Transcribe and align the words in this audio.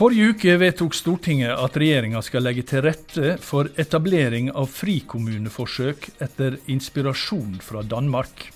Forrige 0.00 0.30
uke 0.32 0.52
vedtok 0.56 0.94
Stortinget 0.96 1.58
at 1.60 1.74
regjeringa 1.76 2.22
skal 2.24 2.46
legge 2.46 2.62
til 2.64 2.80
rette 2.86 3.34
for 3.44 3.68
etablering 3.82 4.46
av 4.56 4.70
frikommuneforsøk 4.72 6.06
etter 6.24 6.56
inspirasjon 6.72 7.58
fra 7.60 7.82
Danmark. 7.84 8.46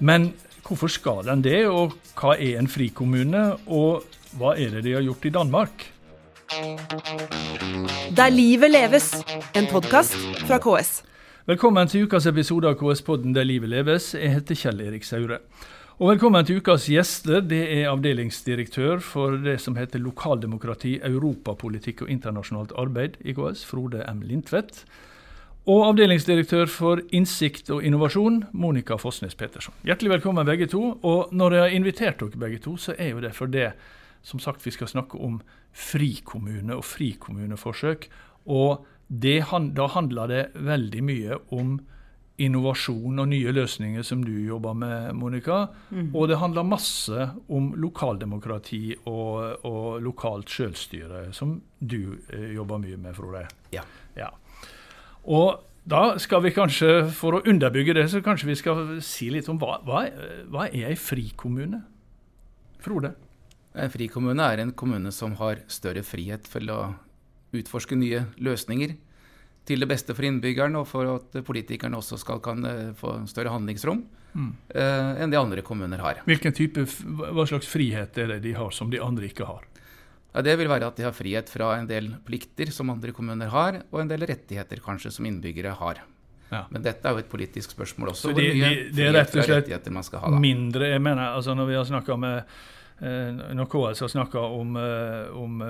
Men 0.00 0.30
hvorfor 0.64 0.88
skal 0.88 1.20
den 1.26 1.44
det, 1.44 1.66
og 1.68 1.98
hva 2.16 2.32
er 2.40 2.62
en 2.62 2.70
frikommune, 2.72 3.44
og 3.68 4.08
hva 4.40 4.54
er 4.56 4.72
det 4.78 4.86
de 4.88 4.96
har 4.96 5.04
gjort 5.04 5.28
i 5.28 5.34
Danmark? 5.36 5.84
Der 8.16 8.32
livet 8.32 8.72
leves, 8.72 9.12
en 9.52 9.68
podkast 9.68 10.16
fra 10.46 10.56
KS. 10.64 11.02
Velkommen 11.44 11.92
til 11.92 12.08
ukas 12.08 12.24
episode 12.32 12.72
av 12.72 12.80
KS-podden 12.80 13.36
Der 13.36 13.44
livet 13.44 13.68
leves. 13.68 14.14
Jeg 14.16 14.32
heter 14.38 14.56
Kjell 14.64 14.80
Erik 14.88 15.04
Saure. 15.04 15.42
Og 15.98 16.12
velkommen 16.12 16.46
til 16.46 16.60
ukas 16.62 16.84
gjester. 16.86 17.40
Det 17.42 17.58
er 17.74 17.88
avdelingsdirektør 17.90 19.00
for 19.02 19.34
det 19.42 19.56
som 19.58 19.74
heter 19.74 19.98
Lokaldemokrati, 19.98 20.92
europapolitikk 21.02 22.04
og 22.04 22.12
internasjonalt 22.14 22.70
arbeid 22.78 23.16
i 23.26 23.34
KS, 23.34 23.64
Frode 23.66 24.04
M. 24.06 24.20
Lindtvedt. 24.22 24.84
Og 25.66 25.88
avdelingsdirektør 25.88 26.70
for 26.70 27.02
innsikt 27.10 27.72
og 27.74 27.82
innovasjon, 27.82 28.44
Monica 28.54 28.94
Fossnes 28.94 29.34
Petersson. 29.34 29.74
Hjertelig 29.82 30.14
velkommen 30.14 30.46
begge 30.46 30.70
to. 30.70 30.84
Og 31.02 31.34
når 31.34 31.56
jeg 31.56 31.64
har 31.64 31.76
invitert 31.80 32.22
dere 32.22 32.44
begge 32.46 32.62
to, 32.62 32.76
så 32.78 32.94
er 32.94 33.16
jo 33.16 33.26
det 33.26 33.34
for 33.34 33.50
det 33.50 33.72
som 34.22 34.38
sagt 34.38 34.62
vi 34.62 34.70
skal 34.78 34.94
snakke 34.94 35.18
om 35.18 35.42
frikommune 35.74 36.78
og 36.78 36.86
frikommuneforsøk. 36.86 38.06
Og 38.46 38.86
det, 39.10 39.40
da 39.74 39.90
handler 39.98 40.30
det 40.30 40.44
veldig 40.54 41.06
mye 41.10 41.42
om 41.50 41.80
innovasjon 42.38 43.18
og 43.18 43.30
nye 43.32 43.52
løsninger 43.54 44.04
som 44.06 44.22
du 44.24 44.32
jobber 44.46 44.76
med, 44.78 45.12
Monica. 45.18 45.64
Mm. 45.90 46.10
Og 46.14 46.28
det 46.30 46.38
handler 46.38 46.66
masse 46.66 47.28
om 47.50 47.72
lokaldemokrati 47.80 48.82
og, 49.10 49.64
og 49.66 50.02
lokalt 50.04 50.50
selvstyre, 50.52 51.28
som 51.34 51.56
du 51.78 52.18
eh, 52.30 52.52
jobber 52.54 52.82
mye 52.82 52.98
med, 53.00 53.16
Frode. 53.18 53.46
Ja. 53.74 53.82
ja. 54.18 54.30
Og 55.26 55.64
da 55.88 56.02
skal 56.22 56.44
vi 56.44 56.54
kanskje, 56.54 57.08
for 57.16 57.38
å 57.38 57.42
underbygge 57.48 57.96
det, 57.96 58.06
så 58.12 58.22
kanskje 58.24 58.50
vi 58.50 58.58
skal 58.60 58.82
si 59.04 59.30
litt 59.32 59.48
om 59.50 59.58
hva, 59.60 59.80
hva, 59.86 60.04
hva 60.52 60.68
er 60.68 60.92
ei 60.92 60.98
frikommune? 61.00 61.82
Frode? 62.84 63.14
En 63.78 63.90
frikommune 63.92 64.46
er 64.46 64.62
en 64.62 64.74
kommune 64.78 65.10
som 65.14 65.34
har 65.40 65.64
større 65.70 66.04
frihet 66.06 66.46
for 66.50 66.64
å 66.70 66.80
utforske 67.56 67.96
nye 67.98 68.26
løsninger 68.42 68.94
til 69.68 69.84
det 69.84 69.88
beste 69.90 70.16
for 70.16 70.26
innbyggerne, 70.26 70.80
og 70.80 70.88
for 70.88 71.08
at 71.18 71.38
politikerne 71.46 71.98
også 71.98 72.18
skal 72.20 72.40
kan 72.44 72.64
eh, 72.68 72.92
få 72.96 73.18
større 73.30 73.52
handlingsrom 73.54 74.02
mm. 74.32 74.52
uh, 74.74 75.10
enn 75.22 75.32
de 75.32 75.40
andre 75.40 75.64
kommuner 75.66 76.00
har. 76.04 76.22
Hvilken 76.28 76.56
type, 76.56 76.86
Hva 77.04 77.46
slags 77.48 77.68
frihet 77.70 78.16
er 78.18 78.34
det 78.34 78.42
de 78.46 78.54
har 78.56 78.72
som 78.74 78.92
de 78.92 79.02
andre 79.02 79.28
ikke 79.28 79.48
har? 79.48 79.66
Ja, 80.34 80.44
det 80.44 80.58
vil 80.60 80.70
være 80.70 80.88
at 80.90 80.98
de 80.98 81.06
har 81.06 81.16
frihet 81.16 81.50
fra 81.50 81.72
en 81.78 81.88
del 81.88 82.12
plikter 82.26 82.72
som 82.74 82.92
andre 82.92 83.12
kommuner 83.16 83.50
har, 83.52 83.82
og 83.90 84.02
en 84.02 84.10
del 84.10 84.26
rettigheter 84.28 84.80
kanskje 84.84 85.12
som 85.14 85.28
innbyggere 85.28 85.74
har. 85.80 86.02
Ja. 86.48 86.64
Men 86.72 86.84
dette 86.84 87.04
er 87.04 87.16
jo 87.16 87.20
et 87.20 87.28
politisk 87.28 87.74
spørsmål 87.76 88.14
også. 88.14 88.30
Så 88.30 88.36
de, 88.36 88.48
de, 88.56 88.74
det 88.96 89.08
er 89.08 89.16
rett 89.16 89.34
og 89.36 89.44
slett 89.44 90.38
mindre 90.40 90.94
jeg 90.94 91.02
mener, 91.04 91.34
altså 91.36 91.52
Når 91.56 91.66
vi 91.68 91.76
har 91.76 91.88
snakka 91.88 92.16
med 92.16 92.44
Eh, 92.98 93.30
når 93.54 93.68
KS 93.70 94.00
har 94.02 94.08
snakka 94.10 94.40
om, 94.58 94.74
om, 95.38 95.60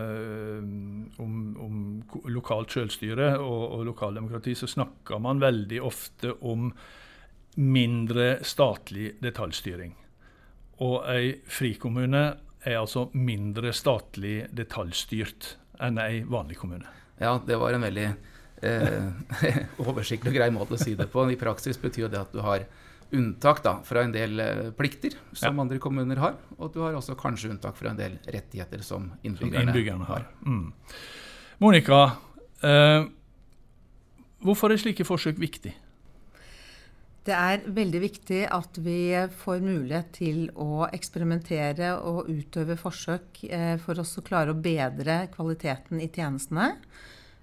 lokalt 2.32 2.74
selvstyre 2.74 3.34
og, 3.38 3.62
og 3.78 3.84
lokaldemokrati, 3.90 4.54
så 4.58 4.68
snakker 4.70 5.20
man 5.22 5.42
veldig 5.42 5.80
ofte 5.84 6.34
om 6.46 6.70
mindre 7.58 8.38
statlig 8.46 9.16
detaljstyring. 9.22 9.94
Og 10.86 11.00
ei 11.10 11.32
frikommune 11.50 12.24
er 12.66 12.78
altså 12.78 13.08
mindre 13.14 13.72
statlig 13.74 14.44
detaljstyrt 14.54 15.56
enn 15.82 15.98
ei 16.02 16.22
vanlig 16.26 16.58
kommune. 16.60 16.86
Ja, 17.18 17.38
det 17.44 17.58
var 17.58 17.74
en 17.74 17.86
veldig 17.86 18.08
eh, 18.62 19.08
oversiktlig 19.86 20.32
og 20.32 20.38
grei 20.38 20.50
måte 20.54 20.76
å 20.76 20.80
si 20.80 20.94
det 20.98 21.08
på. 21.10 21.26
I 21.30 21.38
praksis 21.40 21.80
betyr 21.82 22.10
det 22.12 22.20
at 22.20 22.34
du 22.34 22.42
har 22.46 22.66
unntak 23.10 23.62
da, 23.64 23.78
fra 23.84 24.04
en 24.04 24.12
del 24.12 24.40
eh, 24.42 24.64
plikter 24.76 25.16
som 25.32 25.54
ja. 25.56 25.62
andre 25.64 25.80
kommuner 25.82 26.20
har. 26.22 26.36
Og 26.58 26.72
du 26.74 26.82
har 26.84 26.98
også 26.98 27.16
kanskje 27.18 27.54
unntak 27.54 27.78
fra 27.78 27.92
en 27.92 28.00
del 28.00 28.18
rettigheter 28.26 28.84
som 28.86 29.10
innbyggerne, 29.22 29.64
som 29.64 29.72
innbyggerne 29.72 30.10
har. 30.10 30.28
Mm. 30.46 30.68
Monica, 31.58 32.00
eh, 32.62 33.04
hvorfor 34.46 34.70
er 34.70 34.78
slike 34.78 35.06
forsøk 35.06 35.40
viktig? 35.42 35.74
Det 37.28 37.34
er 37.36 37.64
veldig 37.76 38.00
viktig 38.00 38.44
at 38.54 38.78
vi 38.80 39.10
får 39.42 39.60
mulighet 39.60 40.12
til 40.16 40.44
å 40.56 40.86
eksperimentere 40.86 41.90
og 41.98 42.30
utøve 42.30 42.78
forsøk 42.80 43.42
eh, 43.50 43.74
for 43.82 44.00
oss 44.00 44.14
å 44.16 44.24
klare 44.24 44.54
å 44.54 44.60
bedre 44.62 45.24
kvaliteten 45.34 46.00
i 46.00 46.08
tjenestene. 46.08 46.70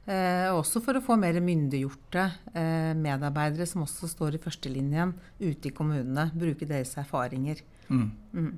Eh, 0.06 0.48
også 0.54 0.82
for 0.86 0.98
å 0.98 1.04
få 1.06 1.20
mer 1.22 1.38
myndiggjorte 1.42 2.24
eh, 2.54 2.92
medarbeidere 2.98 3.68
som 3.70 3.84
også 3.86 4.10
står 4.10 4.38
i 4.38 4.42
førstelinjen 4.42 5.14
ute 5.44 5.70
i 5.70 5.76
kommunene. 5.76 6.30
Bruke 6.34 6.68
deres 6.70 6.96
erfaringer. 7.02 7.62
Mm. 7.90 8.10
Mm. 8.34 8.52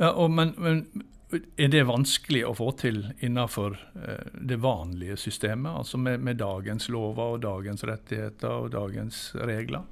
Ja, 0.00 0.12
og, 0.12 0.30
men, 0.34 0.54
men, 0.58 0.84
er 1.30 1.70
det 1.70 1.84
vanskelig 1.86 2.42
å 2.48 2.56
få 2.58 2.72
til 2.80 3.04
innenfor 3.22 3.76
eh, 4.02 4.32
det 4.34 4.58
vanlige 4.62 5.18
systemet? 5.20 5.72
Altså 5.82 6.00
med, 6.00 6.22
med 6.24 6.40
dagens 6.40 6.88
lover 6.90 7.36
og 7.36 7.42
dagens 7.44 7.84
rettigheter 7.86 8.64
og 8.64 8.72
dagens 8.74 9.30
regler? 9.38 9.86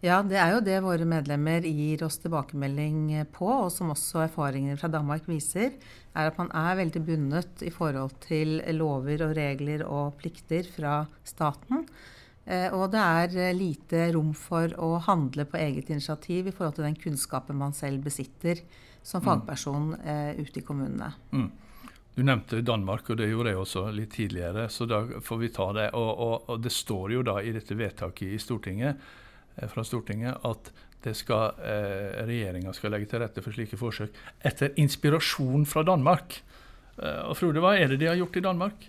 Ja, 0.00 0.22
det 0.24 0.38
er 0.40 0.54
jo 0.54 0.62
det 0.64 0.78
våre 0.80 1.04
medlemmer 1.04 1.66
gir 1.66 2.06
oss 2.06 2.16
tilbakemelding 2.22 3.26
på, 3.34 3.48
og 3.66 3.68
som 3.74 3.90
også 3.92 4.22
erfaringer 4.24 4.78
fra 4.80 4.88
Danmark 4.88 5.26
viser, 5.28 5.74
er 6.16 6.30
at 6.30 6.38
man 6.40 6.48
er 6.56 6.78
veldig 6.78 7.02
bundet 7.04 7.64
i 7.66 7.72
forhold 7.74 8.14
til 8.24 8.62
lover 8.78 9.26
og 9.26 9.34
regler 9.36 9.84
og 9.84 10.16
plikter 10.22 10.64
fra 10.72 11.02
staten. 11.26 11.84
Eh, 12.46 12.72
og 12.72 12.88
det 12.94 13.02
er 13.02 13.36
eh, 13.50 13.56
lite 13.56 14.06
rom 14.14 14.32
for 14.38 14.72
å 14.80 14.94
handle 15.04 15.44
på 15.44 15.60
eget 15.60 15.92
initiativ 15.92 16.48
i 16.48 16.54
forhold 16.54 16.78
til 16.78 16.88
den 16.88 16.96
kunnskapen 17.02 17.60
man 17.60 17.76
selv 17.76 18.06
besitter 18.06 18.62
som 19.02 19.22
mm. 19.22 19.26
fagperson 19.26 19.88
mm. 19.96 20.40
ute 20.40 20.60
i 20.60 20.66
kommunene. 20.66 21.12
Mm. 21.32 21.50
Du 22.14 22.22
nevnte 22.26 22.60
Danmark, 22.66 23.08
og 23.10 23.20
det 23.20 23.30
gjorde 23.30 23.52
jeg 23.52 23.60
også 23.60 23.86
litt 23.94 24.12
tidligere, 24.16 24.66
så 24.68 24.84
da 24.88 25.04
får 25.24 25.38
vi 25.40 25.50
ta 25.54 25.70
det. 25.76 25.88
Og, 25.96 26.10
og, 26.10 26.50
og 26.52 26.62
det 26.62 26.72
står 26.74 27.16
jo 27.16 27.24
da 27.24 27.38
i 27.40 27.54
dette 27.54 27.78
vedtaket 27.78 28.34
i 28.34 28.40
Stortinget 28.42 29.00
Eh, 29.56 29.68
fra 29.68 29.84
Stortinget 29.84 30.46
at 30.46 30.72
skal, 31.16 31.56
eh, 31.64 32.24
regjeringa 32.28 32.72
skal 32.76 32.92
legge 32.92 33.08
til 33.08 33.22
rette 33.22 33.42
for 33.42 33.56
slike 33.56 33.78
forsøk 33.80 34.16
etter 34.44 34.74
inspirasjon 34.76 35.64
fra 35.66 35.82
Danmark. 35.82 36.42
Eh, 37.00 37.22
og 37.24 37.36
Frode, 37.36 37.60
hva 37.60 37.76
er 37.78 37.88
det 37.88 38.00
de 38.00 38.06
har 38.10 38.16
gjort 38.16 38.36
i 38.36 38.44
Danmark? 38.44 38.88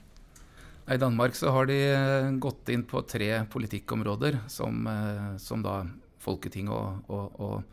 I 0.91 0.97
Danmark 0.97 1.35
så 1.35 1.51
har 1.51 1.65
de 1.65 1.77
eh, 1.79 2.31
gått 2.31 2.69
inn 2.69 2.83
på 2.83 3.01
tre 3.07 3.45
politikkområder 3.47 4.41
som, 4.47 4.87
eh, 4.87 5.37
som 5.37 5.63
da 5.63 5.85
Folketinget 6.21 6.69
og, 6.69 7.09
og, 7.09 7.39
og, 7.39 7.63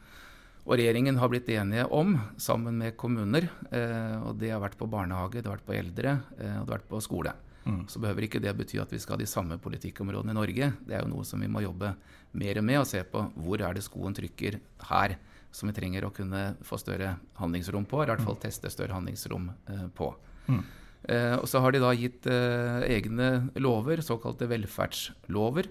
og, 0.68 0.76
regjeringen 0.76 1.16
har 1.16 1.32
blitt 1.32 1.48
enige 1.48 1.86
om 1.96 2.18
sammen 2.36 2.76
med 2.78 2.96
kommuner. 3.00 3.48
Eh, 3.72 4.16
og 4.20 4.36
Det 4.38 4.52
har 4.52 4.60
vært 4.60 4.76
på 4.76 4.88
barnehage, 4.90 5.40
det 5.40 5.48
har 5.48 5.56
vært 5.56 5.68
på 5.68 5.78
eldre 5.78 6.18
og 6.36 6.38
det 6.38 6.54
har 6.54 6.74
vært 6.76 6.90
på 6.90 7.00
skole. 7.00 7.32
Mm. 7.68 7.82
Så 7.88 8.00
behøver 8.00 8.24
ikke 8.24 8.40
det 8.40 8.54
bety 8.56 8.78
at 8.80 8.92
vi 8.92 9.00
skal 9.00 9.16
ha 9.16 9.20
de 9.20 9.28
samme 9.28 9.58
politikkområdene 9.60 10.32
i 10.32 10.38
Norge. 10.38 10.70
Det 10.86 10.94
er 10.96 11.02
jo 11.04 11.10
noe 11.12 11.26
som 11.28 11.40
vi 11.42 11.50
må 11.52 11.60
jobbe 11.64 11.92
mer 12.38 12.60
med 12.64 12.80
og 12.80 12.88
se 12.88 13.02
på 13.04 13.24
hvor 13.36 13.60
er 13.64 13.76
det 13.76 13.84
skoen 13.84 14.16
trykker 14.16 14.58
her, 14.88 15.16
som 15.52 15.68
vi 15.68 15.76
trenger 15.76 16.06
å 16.06 16.12
kunne 16.14 16.42
få 16.64 16.78
større 16.80 17.16
handlingsrom 17.40 17.88
på, 17.88 18.00
eller 18.00 18.14
i 18.14 18.16
hvert 18.16 18.28
fall 18.28 18.38
mm. 18.38 18.44
teste 18.44 18.72
større 18.72 18.96
handlingsrom 18.96 19.50
eh, 19.68 19.86
på. 19.96 20.10
Mm. 20.48 20.62
Eh, 21.08 21.34
og 21.38 21.46
så 21.48 21.60
har 21.64 21.74
de 21.74 21.82
da 21.82 21.92
gitt 21.96 22.28
eh, 22.30 22.88
egne 22.88 23.30
lover, 23.60 24.02
såkalte 24.04 24.48
velferdslover, 24.50 25.68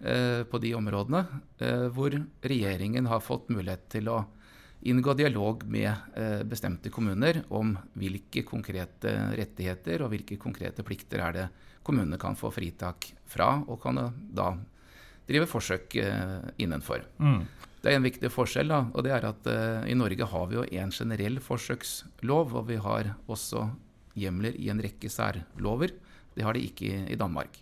eh, 0.00 0.42
på 0.48 0.60
de 0.64 0.74
områdene, 0.76 1.24
eh, 1.64 1.86
hvor 1.92 2.16
regjeringen 2.44 3.08
har 3.08 3.24
fått 3.24 3.52
mulighet 3.52 3.88
til 3.92 4.12
å 4.12 4.22
inngå 4.80 5.14
dialog 5.18 5.64
med 5.66 5.90
eh, 6.16 6.42
bestemte 6.46 6.90
kommuner 6.90 7.42
om 7.48 7.74
hvilke 7.98 8.44
konkrete 8.46 9.14
rettigheter 9.38 10.04
og 10.04 10.12
hvilke 10.12 10.38
konkrete 10.40 10.84
plikter 10.86 11.22
er 11.24 11.36
det 11.36 11.46
kommunene 11.86 12.18
kan 12.20 12.36
få 12.36 12.50
fritak 12.52 13.08
fra, 13.26 13.62
og 13.66 13.80
kan 13.82 13.98
da 14.34 14.52
drive 15.28 15.48
forsøk 15.48 15.96
eh, 16.02 16.50
innenfor. 16.60 17.06
Mm. 17.18 17.42
Det 17.78 17.92
er 17.92 17.96
en 17.96 18.06
viktig 18.06 18.30
forskjell, 18.34 18.70
da, 18.70 18.82
og 18.92 19.06
det 19.06 19.12
er 19.14 19.24
at 19.28 19.46
i 19.86 19.94
Norge 19.94 20.26
har 20.26 20.48
vi 20.50 20.56
jo 20.56 20.64
en 20.66 20.90
generell 20.90 21.38
forsøkslov, 21.40 22.56
og 22.58 22.66
vi 22.68 22.76
har 22.82 23.12
også 23.30 23.68
hjemler 24.18 24.58
i 24.58 24.66
en 24.72 24.82
rekke 24.82 25.08
særlover. 25.08 25.94
Det 26.34 26.42
har 26.44 26.58
de 26.58 26.64
ikke 26.66 26.88
i, 26.88 27.04
i 27.14 27.18
Danmark. 27.18 27.54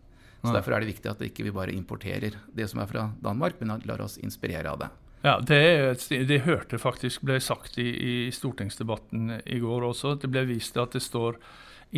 Så 0.47 0.55
Derfor 0.55 0.77
er 0.77 0.83
det 0.83 0.93
viktig 0.93 1.11
at 1.11 1.21
vi 1.21 1.31
ikke 1.31 1.53
bare 1.55 1.75
importerer 1.75 2.37
det 2.55 2.69
som 2.71 2.81
er 2.83 2.89
fra 2.91 3.09
Danmark, 3.23 3.59
men 3.61 3.83
lar 3.89 4.03
oss 4.05 4.19
inspirere 4.23 4.71
av 4.71 4.81
det. 4.85 4.91
Ja, 5.27 5.41
det, 5.43 6.07
det 6.29 6.45
hørte 6.45 6.79
faktisk 6.79 7.25
ble 7.27 7.41
sagt 7.43 7.81
i, 7.83 7.89
i, 7.91 8.17
stortingsdebatten 8.31 9.41
i 9.43 9.57
går 9.59 9.89
også. 9.89 10.13
Det 10.23 10.29
ble 10.31 10.45
vist 10.47 10.77
at 10.79 10.95
det 10.95 11.03
står 11.03 11.41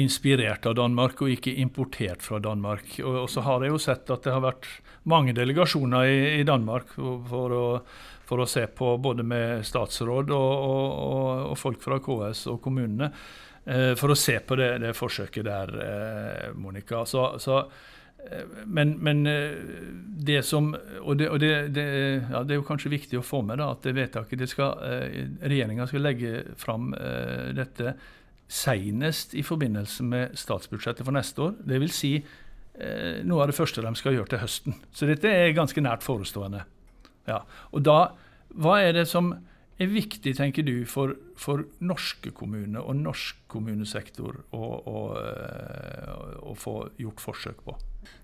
inspirert 0.01 0.65
av 0.69 0.79
Danmark 0.79 1.21
og 1.21 1.35
ikke 1.35 1.53
importert 1.61 2.25
fra 2.25 2.41
Danmark. 2.41 2.95
Og, 3.03 3.27
og 3.27 3.29
så 3.29 3.45
har 3.45 3.67
jeg 3.67 3.75
jo 3.75 3.81
sett 3.85 4.09
at 4.15 4.25
det 4.25 4.33
har 4.33 4.47
vært 4.47 4.71
mange 5.13 5.35
delegasjoner 5.37 6.09
i, 6.09 6.23
i 6.39 6.47
Danmark 6.49 6.95
for 6.97 7.53
å, 7.59 7.67
for 8.25 8.41
å, 8.41 8.49
se 8.49 8.65
på 8.73 8.95
både 8.97 9.29
med 9.29 9.61
statsråd 9.69 10.33
og, 10.33 10.65
og, 10.73 11.45
og 11.51 11.61
folk 11.61 11.85
fra 11.85 12.01
KS 12.01 12.47
og 12.55 12.63
kommunene. 12.65 13.11
eh, 13.69 13.93
for 14.01 14.17
å 14.17 14.17
se 14.17 14.39
på 14.41 14.57
det, 14.57 14.71
det 14.87 14.97
forsøket 14.97 15.45
der, 15.45 15.77
eh, 15.85 16.49
Monica. 16.57 17.05
Så, 17.05 17.35
så, 17.45 17.61
men, 18.67 18.97
men, 19.01 19.23
det 20.19 20.43
som 20.45 20.73
Og, 20.75 21.15
det, 21.17 21.29
og 21.31 21.39
det, 21.41 21.53
det, 21.73 21.85
ja, 22.29 22.43
det, 22.43 22.53
er 22.53 22.59
jo 22.59 22.67
kanskje 22.67 22.91
viktig 22.93 23.21
å 23.21 23.25
få 23.25 23.41
med 23.47 23.61
da, 23.61 23.71
at 23.73 23.87
det 23.87 23.95
vedtaket 23.97 24.43
det 24.43 24.49
skal, 24.51 24.75
regjeringa 25.41 25.87
skal 25.89 26.05
legge 26.05 26.33
fram 26.59 26.91
dette 27.57 27.95
senest 28.51 29.37
i 29.39 29.45
forbindelse 29.47 30.05
med 30.05 30.37
statsbudsjettet 30.37 31.07
for 31.07 31.17
neste 31.17 31.47
år. 31.47 31.55
Det 31.63 31.81
vil 31.81 31.95
si 31.95 32.13
noe 33.25 33.45
av 33.47 33.53
det 33.53 33.57
første 33.57 33.87
de 33.87 33.95
skal 33.97 34.19
gjøre 34.19 34.33
til 34.35 34.43
høsten. 34.43 34.77
Så 34.93 35.09
dette 35.09 35.31
er 35.31 35.57
ganske 35.57 35.83
nært 35.85 36.05
forestående. 36.05 36.67
Ja. 37.29 37.43
Og 37.73 37.85
da, 37.87 37.99
hva 38.57 38.81
er 38.83 38.97
det 38.97 39.07
som 39.11 39.33
er 39.79 39.91
viktig, 39.93 40.35
tenker 40.39 40.67
du, 40.67 40.83
for, 40.91 41.15
for 41.39 41.67
norske 41.85 42.33
kommuner 42.35 42.83
og 42.83 42.99
norsk 42.99 43.45
kommunesektor 43.51 44.41
å, 44.57 44.63
å, 44.91 45.03
eh, 45.21 46.17
å, 46.43 46.55
få 46.59 46.81
gjort 46.99 47.23
forsøk 47.23 47.63
på? 47.67 47.77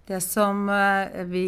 Det 0.04 0.20
som 0.20 0.66
eh, 0.68 1.22
vi 1.30 1.46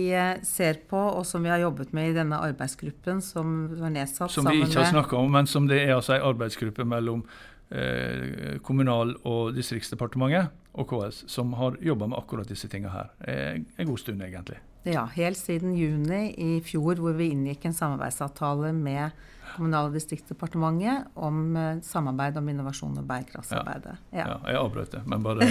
ser 0.49 0.79
på, 0.89 0.97
og 0.97 1.27
som 1.29 1.45
vi 1.45 1.53
har 1.53 1.61
jobbet 1.61 1.93
med 1.97 2.11
i 2.11 2.15
denne 2.17 2.39
arbeidsgruppen 2.41 3.21
som 3.25 3.67
var 3.77 3.93
nedsatt 3.93 4.33
Som 4.33 4.49
vi 4.49 4.63
ikke 4.65 4.81
har 4.81 4.95
snakka 4.95 5.19
om, 5.21 5.29
men 5.33 5.51
som 5.51 5.69
det 5.69 5.83
er 5.83 5.97
altså 5.99 6.17
en 6.17 6.25
arbeidsgruppe 6.31 6.87
mellom 6.89 7.27
eh, 7.69 8.57
Kommunal- 8.65 9.19
og 9.25 9.53
distriktsdepartementet 9.57 10.49
og 10.77 10.89
KS 10.89 11.25
som 11.33 11.53
har 11.57 11.77
jobba 11.85 12.09
med 12.09 12.19
akkurat 12.19 12.49
disse 12.49 12.69
tinga 12.69 12.93
her 12.93 13.13
en 13.25 13.89
god 13.89 14.01
stund, 14.01 14.21
egentlig. 14.23 14.59
Ja, 14.87 15.07
helt 15.17 15.39
siden 15.39 15.73
juni 15.75 16.35
i 16.39 16.61
fjor, 16.63 17.01
hvor 17.01 17.17
vi 17.19 17.33
inngikk 17.33 17.65
en 17.67 17.75
samarbeidsavtale 17.75 18.71
med 18.77 19.17
Kommunal- 19.57 19.89
og 19.89 19.95
distriktsdepartementet 19.97 21.07
om 21.17 21.57
eh, 21.57 21.79
samarbeid 21.85 22.37
om 22.41 22.49
innovasjon 22.53 22.99
og 23.01 23.07
bærekraftsarbeidet. 23.09 23.95
Ja. 24.13 24.19
Ja. 24.19 24.27
ja. 24.29 24.37
jeg 24.53 24.61
avbrøt 24.61 24.97
det, 24.97 25.03
men 25.09 25.25
bare 25.25 25.49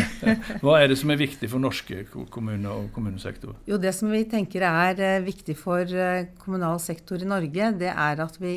Hva 0.63 0.77
er 0.79 0.91
det 0.91 0.97
som 1.01 1.13
er 1.13 1.19
viktig 1.19 1.49
for 1.51 1.63
norske 1.63 2.03
kommuner 2.33 2.71
og 2.71 2.89
kommunesektor? 2.95 3.55
Jo, 3.69 3.79
Det 3.81 3.93
som 3.97 4.11
vi 4.13 4.23
tenker 4.29 4.65
er 4.69 5.01
eh, 5.01 5.23
viktig 5.25 5.57
for 5.59 5.81
eh, 5.89 6.27
kommunal 6.41 6.79
sektor 6.83 7.21
i 7.21 7.29
Norge, 7.29 7.71
det 7.79 7.91
er 7.91 8.21
at 8.21 8.37
vi 8.41 8.55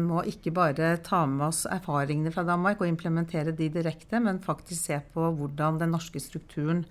må 0.00 0.22
ikke 0.28 0.52
bare 0.54 0.88
ta 1.04 1.22
med 1.28 1.46
oss 1.48 1.64
erfaringene 1.70 2.32
fra 2.34 2.44
Danmark 2.46 2.80
og 2.82 2.88
implementere 2.88 3.54
de 3.56 3.68
direkte, 3.72 4.20
men 4.22 4.40
faktisk 4.42 4.90
se 4.90 4.98
på 5.14 5.26
hvordan 5.38 5.80
den 5.80 5.92
norske 5.94 6.20
strukturen 6.22 6.84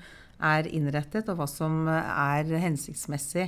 er 0.43 0.67
innrettet, 0.67 1.29
og 1.31 1.39
hva 1.39 1.47
som 1.49 1.87
er 1.89 2.49
hensiktsmessig 2.63 3.47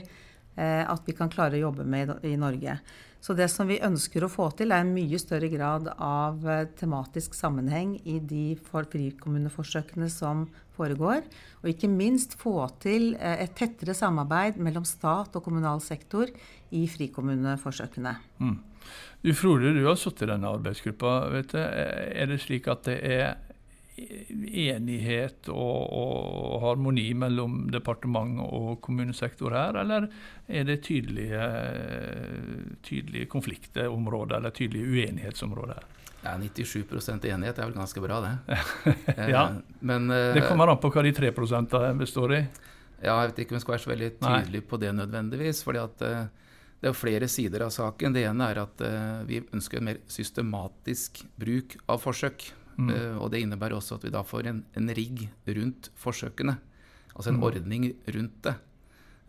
at 0.56 1.08
vi 1.08 1.16
kan 1.18 1.32
klare 1.32 1.58
å 1.58 1.66
jobbe 1.66 1.84
med 1.88 2.14
i 2.24 2.36
Norge. 2.40 2.78
Så 3.26 3.34
det 3.34 3.48
som 3.50 3.66
vi 3.66 3.80
ønsker 3.82 4.22
å 4.22 4.30
få 4.30 4.52
til, 4.54 4.70
er 4.70 4.84
en 4.84 4.92
mye 4.94 5.18
større 5.18 5.48
grad 5.50 5.88
av 5.96 6.44
eh, 6.46 6.68
tematisk 6.78 7.34
sammenheng 7.34 7.96
i 8.06 8.20
de 8.22 8.54
frikommuneforsøkene 8.68 10.12
som 10.14 10.44
foregår. 10.78 11.24
Og 11.64 11.72
ikke 11.72 11.90
minst 11.90 12.36
få 12.38 12.68
til 12.84 13.16
eh, 13.16 13.40
et 13.48 13.56
tettere 13.58 13.96
samarbeid 13.98 14.60
mellom 14.62 14.86
stat 14.86 15.34
og 15.34 15.42
kommunal 15.48 15.82
sektor 15.82 16.30
i 16.70 16.84
frikommuneforsøkene. 16.92 18.14
Mm. 18.46 18.60
Du 19.26 19.34
Frode, 19.34 19.74
du 19.74 19.82
har 19.88 19.98
sittet 19.98 20.28
i 20.28 20.32
denne 20.36 20.54
arbeidsgruppa. 20.60 21.16
vet 21.34 21.56
du. 21.56 21.58
Er 21.58 22.30
det 22.30 22.44
slik 22.46 22.70
at 22.70 22.86
det 22.86 23.00
er 23.10 23.40
enighet 23.96 25.48
og, 25.48 25.84
og, 25.96 26.56
harmoni 26.66 27.08
mellom 27.16 27.66
departement 27.72 28.42
og 28.44 28.82
kommunesektor 28.84 29.56
her, 29.56 29.80
eller 29.82 30.10
er 30.48 30.68
det 30.68 30.82
tydelige, 30.84 31.46
tydelige 32.84 33.30
konfliktområder 33.32 34.40
eller 34.40 34.56
tydelige 34.56 34.90
uenighetsområder 34.92 35.80
her? 35.80 35.92
Ja, 36.26 36.34
97% 36.42 37.28
enighet 37.30 37.60
er 37.60 37.70
vel 37.70 37.78
ganske 37.78 38.02
bra, 38.02 38.18
det. 38.24 38.58
ja, 39.30 39.44
eh, 39.46 39.60
Men, 39.80 40.10
det 40.10 40.42
eh, 40.42 40.48
kommer 40.48 40.74
an 40.74 40.82
på 40.82 40.90
hva 40.92 41.06
de 41.06 41.14
3% 41.16 41.78
består 42.00 42.34
i. 42.34 42.42
Ja, 43.04 43.20
jeg 43.22 43.30
vet 43.30 43.44
ikke 43.44 43.54
om 43.54 43.60
jeg 43.60 43.66
skal 43.66 43.76
være 43.76 43.84
så 43.84 43.92
veldig 43.92 44.10
tydelig 44.18 44.64
Nei. 44.64 44.68
på 44.72 44.80
det 44.82 44.92
nødvendigvis. 44.98 45.62
fordi 45.64 45.84
at 45.84 46.06
eh, 46.08 46.26
det 46.82 46.90
er 46.90 46.98
flere 46.98 47.30
sider 47.32 47.68
av 47.68 47.72
saken. 47.72 48.18
Det 48.18 48.26
ene 48.28 48.50
er 48.52 48.60
at 48.66 48.82
vi 49.26 49.40
ønsker 49.56 49.80
en 49.80 49.88
mer 49.88 50.02
systematisk 50.12 51.22
bruk 51.40 51.78
av 51.90 52.02
forsøk. 52.04 52.44
Mm. 52.78 52.92
Uh, 52.92 53.18
og 53.24 53.32
Det 53.32 53.42
innebærer 53.44 53.78
også 53.78 54.00
at 54.00 54.06
vi 54.08 54.14
da 54.14 54.24
får 54.26 54.52
en, 54.52 54.64
en 54.76 54.94
rigg 54.98 55.28
rundt 55.48 55.92
forsøkene. 56.00 56.58
Altså 57.16 57.32
en 57.32 57.40
mm. 57.40 57.46
ordning 57.48 57.90
rundt 58.18 58.40
det. 58.48 58.56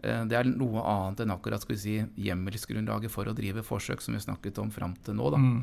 Uh, 0.03 0.23
det 0.29 0.39
er 0.39 0.51
noe 0.51 0.83
annet 0.83 1.25
enn 1.25 1.35
akkurat 1.35 1.63
skal 1.63 1.77
vi 1.77 1.83
si, 1.83 1.97
hjemmelsgrunnlaget 2.27 3.13
for 3.13 3.29
å 3.29 3.37
drive 3.37 3.65
forsøk, 3.67 4.03
som 4.05 4.17
vi 4.17 4.25
snakket 4.25 4.59
om 4.63 4.73
fram 4.75 4.97
til 5.07 5.19
nå. 5.19 5.31
da. 5.35 5.43
Mm. 5.43 5.61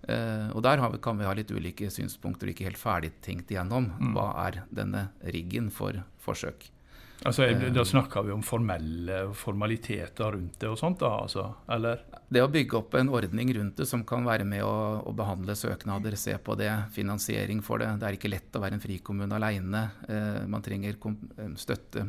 Uh, 0.00 0.48
og 0.56 0.62
Der 0.64 0.80
vi, 0.80 0.98
kan 1.04 1.18
vi 1.20 1.28
ha 1.28 1.36
litt 1.36 1.50
ulike 1.52 1.90
synspunkter 1.92 2.48
og 2.48 2.54
ikke 2.54 2.70
helt 2.70 2.80
ferdig 2.80 3.12
tenkt 3.24 3.52
igjennom. 3.52 3.92
Mm. 4.00 4.12
Hva 4.16 4.28
er 4.48 4.62
denne 4.72 5.08
riggen 5.22 5.70
for 5.74 6.02
forsøk? 6.24 6.70
Altså, 7.24 7.44
Da 7.74 7.84
snakker 7.84 8.22
vi 8.24 8.32
om 8.32 8.42
formelle 8.42 9.18
formaliteter 9.36 10.32
rundt 10.32 10.56
det 10.60 10.70
og 10.70 10.78
sånt, 10.80 11.02
da? 11.02 11.10
Altså, 11.26 11.44
eller? 11.68 12.00
Det 12.32 12.40
å 12.40 12.48
bygge 12.48 12.78
opp 12.78 12.96
en 12.96 13.12
ordning 13.12 13.52
rundt 13.58 13.76
det 13.82 13.86
som 13.90 14.04
kan 14.08 14.24
være 14.24 14.46
med 14.48 14.64
å, 14.64 15.02
å, 15.04 15.12
behandle 15.16 15.56
søknader, 15.58 16.16
se 16.16 16.38
på 16.40 16.56
det, 16.56 16.70
finansiering 16.94 17.60
for 17.66 17.82
det. 17.82 17.90
Det 18.00 18.08
er 18.08 18.16
ikke 18.16 18.32
lett 18.32 18.56
å 18.56 18.62
være 18.64 18.78
en 18.78 18.84
frikommune 18.84 19.36
alene. 19.36 19.84
Eh, 20.08 20.40
man 20.48 20.64
trenger 20.64 20.96
eh, 20.96 21.52
støtte 21.60 22.06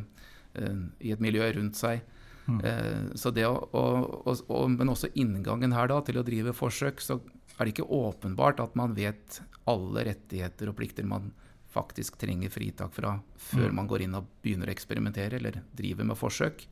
eh, 0.54 0.82
i 1.04 1.12
et 1.12 1.20
miljø 1.20 1.50
rundt 1.58 1.76
seg. 1.76 2.00
Mm. 2.46 2.64
Eh, 2.64 3.04
så 3.20 3.34
det 3.36 3.44
å, 3.46 3.54
å, 3.68 4.32
å, 4.32 4.64
men 4.72 4.94
også 4.94 5.12
inngangen 5.12 5.76
her 5.76 5.92
da, 5.92 6.00
til 6.06 6.22
å 6.22 6.26
drive 6.26 6.56
forsøk, 6.56 7.04
så 7.04 7.20
er 7.58 7.66
det 7.66 7.76
ikke 7.76 7.90
åpenbart 7.92 8.64
at 8.64 8.80
man 8.80 8.96
vet 8.96 9.42
alle 9.68 10.08
rettigheter 10.08 10.72
og 10.72 10.78
plikter 10.80 11.04
man 11.06 11.28
har 11.28 11.41
faktisk 11.72 12.18
trenger 12.20 12.52
fritak 12.52 12.92
fra 12.94 13.16
før 13.36 13.70
mm. 13.70 13.76
man 13.80 13.88
går 13.90 14.06
inn 14.06 14.18
og 14.18 14.28
begynner 14.44 14.70
å 14.70 14.74
eksperimentere 14.74 15.40
eller 15.40 15.62
driver 15.76 16.08
med 16.08 16.18
forsøk. 16.20 16.66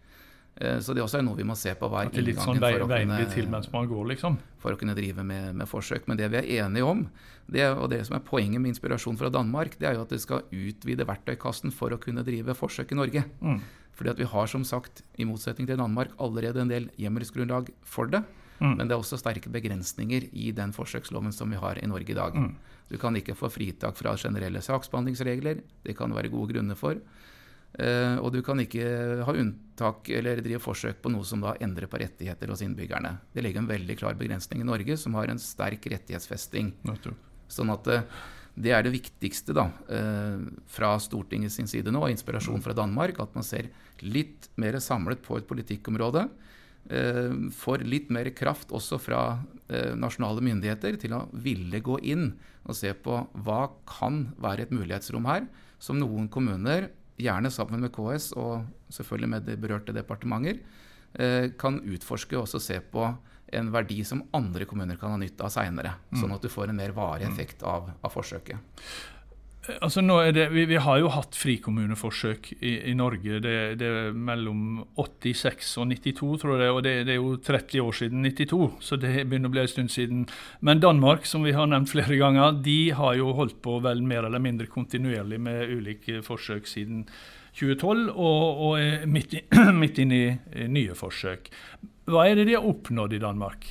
Eh, 0.61 0.79
så 0.85 0.94
det 0.94 1.02
også 1.05 1.20
er 1.20 1.25
noe 1.25 1.38
vi 1.38 1.47
må 1.47 1.56
se 1.56 1.73
på 1.79 1.88
hver 1.88 2.11
inngang 2.11 2.44
sånn 2.44 2.61
for, 2.61 4.11
liksom. 4.11 4.38
for 4.61 4.76
å 4.76 4.81
kunne 4.81 4.97
drive 4.99 5.25
med, 5.26 5.55
med, 5.56 5.69
forsøk. 5.70 6.08
Men 6.11 6.20
det 6.20 6.31
vi 6.32 6.41
er 6.41 6.67
enige 6.67 6.88
om, 6.88 7.05
det, 7.50 7.67
og 7.73 7.88
det 7.93 8.02
som 8.08 8.19
er 8.19 8.25
poenget 8.26 8.62
med 8.62 8.75
inspirasjon 8.75 9.19
fra 9.20 9.31
Danmark, 9.32 9.79
det 9.81 9.88
er 9.91 9.97
jo 9.97 10.05
at 10.05 10.12
det 10.12 10.20
skal 10.23 10.44
utvide 10.50 11.06
verktøykassen 11.08 11.73
for 11.75 11.94
å 11.94 12.00
kunne 12.02 12.26
drive 12.26 12.56
forsøk 12.58 12.93
i 12.93 13.00
Norge. 13.00 13.25
Mm. 13.41 13.62
Fordi 13.97 14.14
at 14.14 14.20
vi 14.20 14.29
har 14.32 14.50
som 14.50 14.62
sagt, 14.64 15.02
i 15.20 15.26
motsetning 15.29 15.69
til 15.69 15.81
Danmark, 15.81 16.12
allerede 16.20 16.62
en 16.62 16.70
del 16.70 16.91
hjemmelsgrunnlag 17.00 17.73
for 17.85 18.11
det. 18.12 18.23
Mm. 18.60 18.76
Men 18.76 18.86
det 18.86 18.94
er 18.94 19.00
også 19.00 19.18
sterke 19.20 19.50
begrensninger 19.52 20.28
i 20.37 20.50
den 20.56 20.75
forsøksloven 20.76 21.32
som 21.32 21.50
vi 21.50 21.58
har 21.61 21.80
i 21.80 21.88
Norge 21.88 22.12
i 22.12 22.18
dag. 22.18 22.37
Mm. 22.37 22.54
Du 22.90 22.99
kan 23.00 23.16
ikke 23.16 23.37
få 23.38 23.50
fritak 23.52 23.96
fra 23.99 24.16
generelle 24.18 24.62
saksbehandlingsregler. 24.64 25.62
Det 25.87 25.96
kan 25.96 26.12
være 26.14 26.32
gode 26.32 26.52
grunner 26.52 26.78
for. 26.78 27.00
Uh, 27.70 28.18
og 28.18 28.32
du 28.35 28.40
kan 28.42 28.58
ikke 28.58 28.82
ha 29.23 29.32
unntak 29.38 30.08
eller 30.11 30.40
drive 30.42 30.58
forsøk 30.58 30.99
på 31.04 31.12
noe 31.14 31.23
som 31.26 31.44
da 31.44 31.52
endrer 31.62 31.87
på 31.87 32.00
rettigheter 32.02 32.50
hos 32.50 32.64
innbyggerne. 32.66 33.14
Det 33.30 33.44
ligger 33.46 33.62
en 33.62 33.70
veldig 33.70 33.96
klar 34.00 34.18
begrensning 34.18 34.64
i 34.64 34.66
Norge, 34.66 34.96
som 34.99 35.14
har 35.14 35.30
en 35.30 35.38
sterk 35.38 35.87
rettighetsfesting. 35.92 36.73
Sånn 37.50 37.70
at 37.70 37.87
uh, 37.87 38.18
det 38.58 38.75
er 38.75 38.82
det 38.82 38.92
viktigste 38.96 39.54
da, 39.54 39.68
uh, 39.70 40.42
fra 40.66 40.96
Stortingets 41.00 41.61
side 41.70 41.94
nå, 41.94 42.02
inspirasjon 42.11 42.58
mm. 42.58 42.64
fra 42.66 42.75
Danmark, 42.76 43.23
at 43.23 43.38
man 43.38 43.46
ser 43.46 43.70
litt 44.02 44.50
mer 44.58 44.80
samlet 44.82 45.23
på 45.23 45.38
et 45.38 45.46
politikkområde. 45.46 46.26
Eh, 46.88 47.34
får 47.54 47.84
litt 47.87 48.08
mer 48.10 48.30
kraft 48.34 48.72
også 48.75 48.99
fra 48.99 49.20
eh, 49.68 49.92
nasjonale 49.94 50.42
myndigheter 50.42 50.96
til 50.99 51.12
å 51.14 51.26
ville 51.32 51.78
gå 51.84 52.00
inn 52.02 52.32
og 52.64 52.75
se 52.75 52.90
på 52.96 53.20
hva 53.44 53.60
kan 53.87 54.25
være 54.40 54.66
et 54.66 54.72
mulighetsrom 54.75 55.28
her, 55.28 55.46
som 55.78 56.00
noen 56.00 56.26
kommuner, 56.32 56.88
gjerne 57.20 57.52
sammen 57.52 57.84
med 57.84 57.92
KS 57.92 58.32
og 58.40 58.64
selvfølgelig 58.90 59.30
med 59.30 59.46
de 59.46 59.58
berørte 59.60 59.94
departementer, 59.94 60.62
eh, 61.14 61.52
kan 61.60 61.78
utforske 61.84 62.38
og 62.38 62.49
også 62.49 62.62
se 62.64 62.80
på 62.80 63.06
en 63.52 63.70
verdi 63.75 64.00
som 64.06 64.25
andre 64.34 64.66
kommuner 64.66 64.99
kan 64.99 65.14
ha 65.14 65.20
nytte 65.20 65.46
av 65.46 65.52
seinere. 65.54 65.94
Mm. 66.10 66.20
Sånn 66.22 66.34
at 66.34 66.42
du 66.42 66.50
får 66.50 66.70
en 66.70 66.78
mer 66.80 66.94
varig 66.96 67.26
mm. 67.28 67.32
effekt 67.34 67.64
av, 67.66 67.90
av 68.00 68.14
forsøket. 68.14 68.58
Altså 69.82 70.02
det, 70.34 70.48
vi, 70.52 70.64
vi, 70.66 70.76
har 70.82 70.98
jo 70.98 71.10
hatt 71.14 71.36
frikommuneforsøk 71.38 72.50
i, 72.60 72.72
i 72.90 72.94
Norge. 72.94 73.40
Det, 73.44 73.54
det, 73.80 73.88
er 73.88 74.12
mellom 74.12 74.84
86 74.96 75.76
og 75.80 75.88
92, 75.92 76.40
tror 76.42 76.60
jeg. 76.60 76.74
Og 76.74 76.82
det, 76.84 76.94
det, 77.08 77.14
er 77.14 77.20
jo 77.20 77.36
30 77.36 77.82
år 77.84 77.98
siden 78.00 78.26
92, 78.26 78.70
så 78.84 78.98
det 79.00 79.14
begynner 79.24 79.50
å 79.50 79.54
bli 79.54 79.64
en 79.64 79.72
stund 79.72 79.92
siden. 79.94 80.24
Men 80.60 80.82
Danmark, 80.82 81.26
som 81.28 81.46
vi 81.46 81.54
har 81.56 81.70
nevnt 81.70 81.92
flere 81.92 82.18
ganger, 82.20 82.60
de 82.64 82.78
har 82.96 83.18
jo 83.18 83.34
holdt 83.38 83.60
på 83.64 83.78
vel 83.84 84.02
mer 84.06 84.28
eller 84.28 84.42
mindre 84.42 84.70
kontinuerlig 84.70 85.40
med 85.40 85.74
ulike 85.76 86.24
forsøk 86.26 86.68
siden 86.70 87.04
2012, 87.58 88.10
og, 88.14 88.64
og 88.66 88.78
er 88.80 89.06
midt, 89.10 89.36
i, 89.38 89.44
midt 89.82 90.00
inne 90.02 90.22
i 90.22 90.70
nye 90.70 90.96
forsøk. 90.98 91.50
Hva 92.10 92.26
er 92.26 92.40
det 92.40 92.48
de 92.50 92.58
har 92.58 92.66
oppnådd 92.66 93.14
i 93.18 93.22
Danmark? 93.22 93.68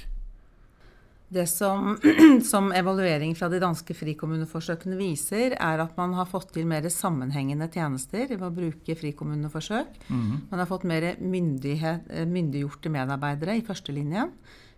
Det 1.30 1.46
som, 1.48 1.98
som 2.52 2.72
evaluering 2.74 3.36
fra 3.38 3.50
de 3.54 3.60
danske 3.62 3.94
frikommuneforsøkene 3.94 4.98
viser, 4.98 5.54
er 5.54 5.84
at 5.84 5.94
man 5.98 6.16
har 6.18 6.26
fått 6.30 6.56
til 6.56 6.66
mer 6.70 6.88
sammenhengende 6.90 7.70
tjenester 7.70 8.26
ved 8.32 8.46
å 8.48 8.54
bruke 8.54 8.96
frikommuneforsøk. 8.98 10.00
Mm 10.08 10.22
-hmm. 10.22 10.40
Man 10.50 10.60
har 10.60 10.66
fått 10.66 10.84
mer 10.84 11.04
eh, 11.04 12.26
myndiggjorte 12.26 12.90
medarbeidere 12.90 13.58
i 13.58 13.62
førstelinjen, 13.62 14.32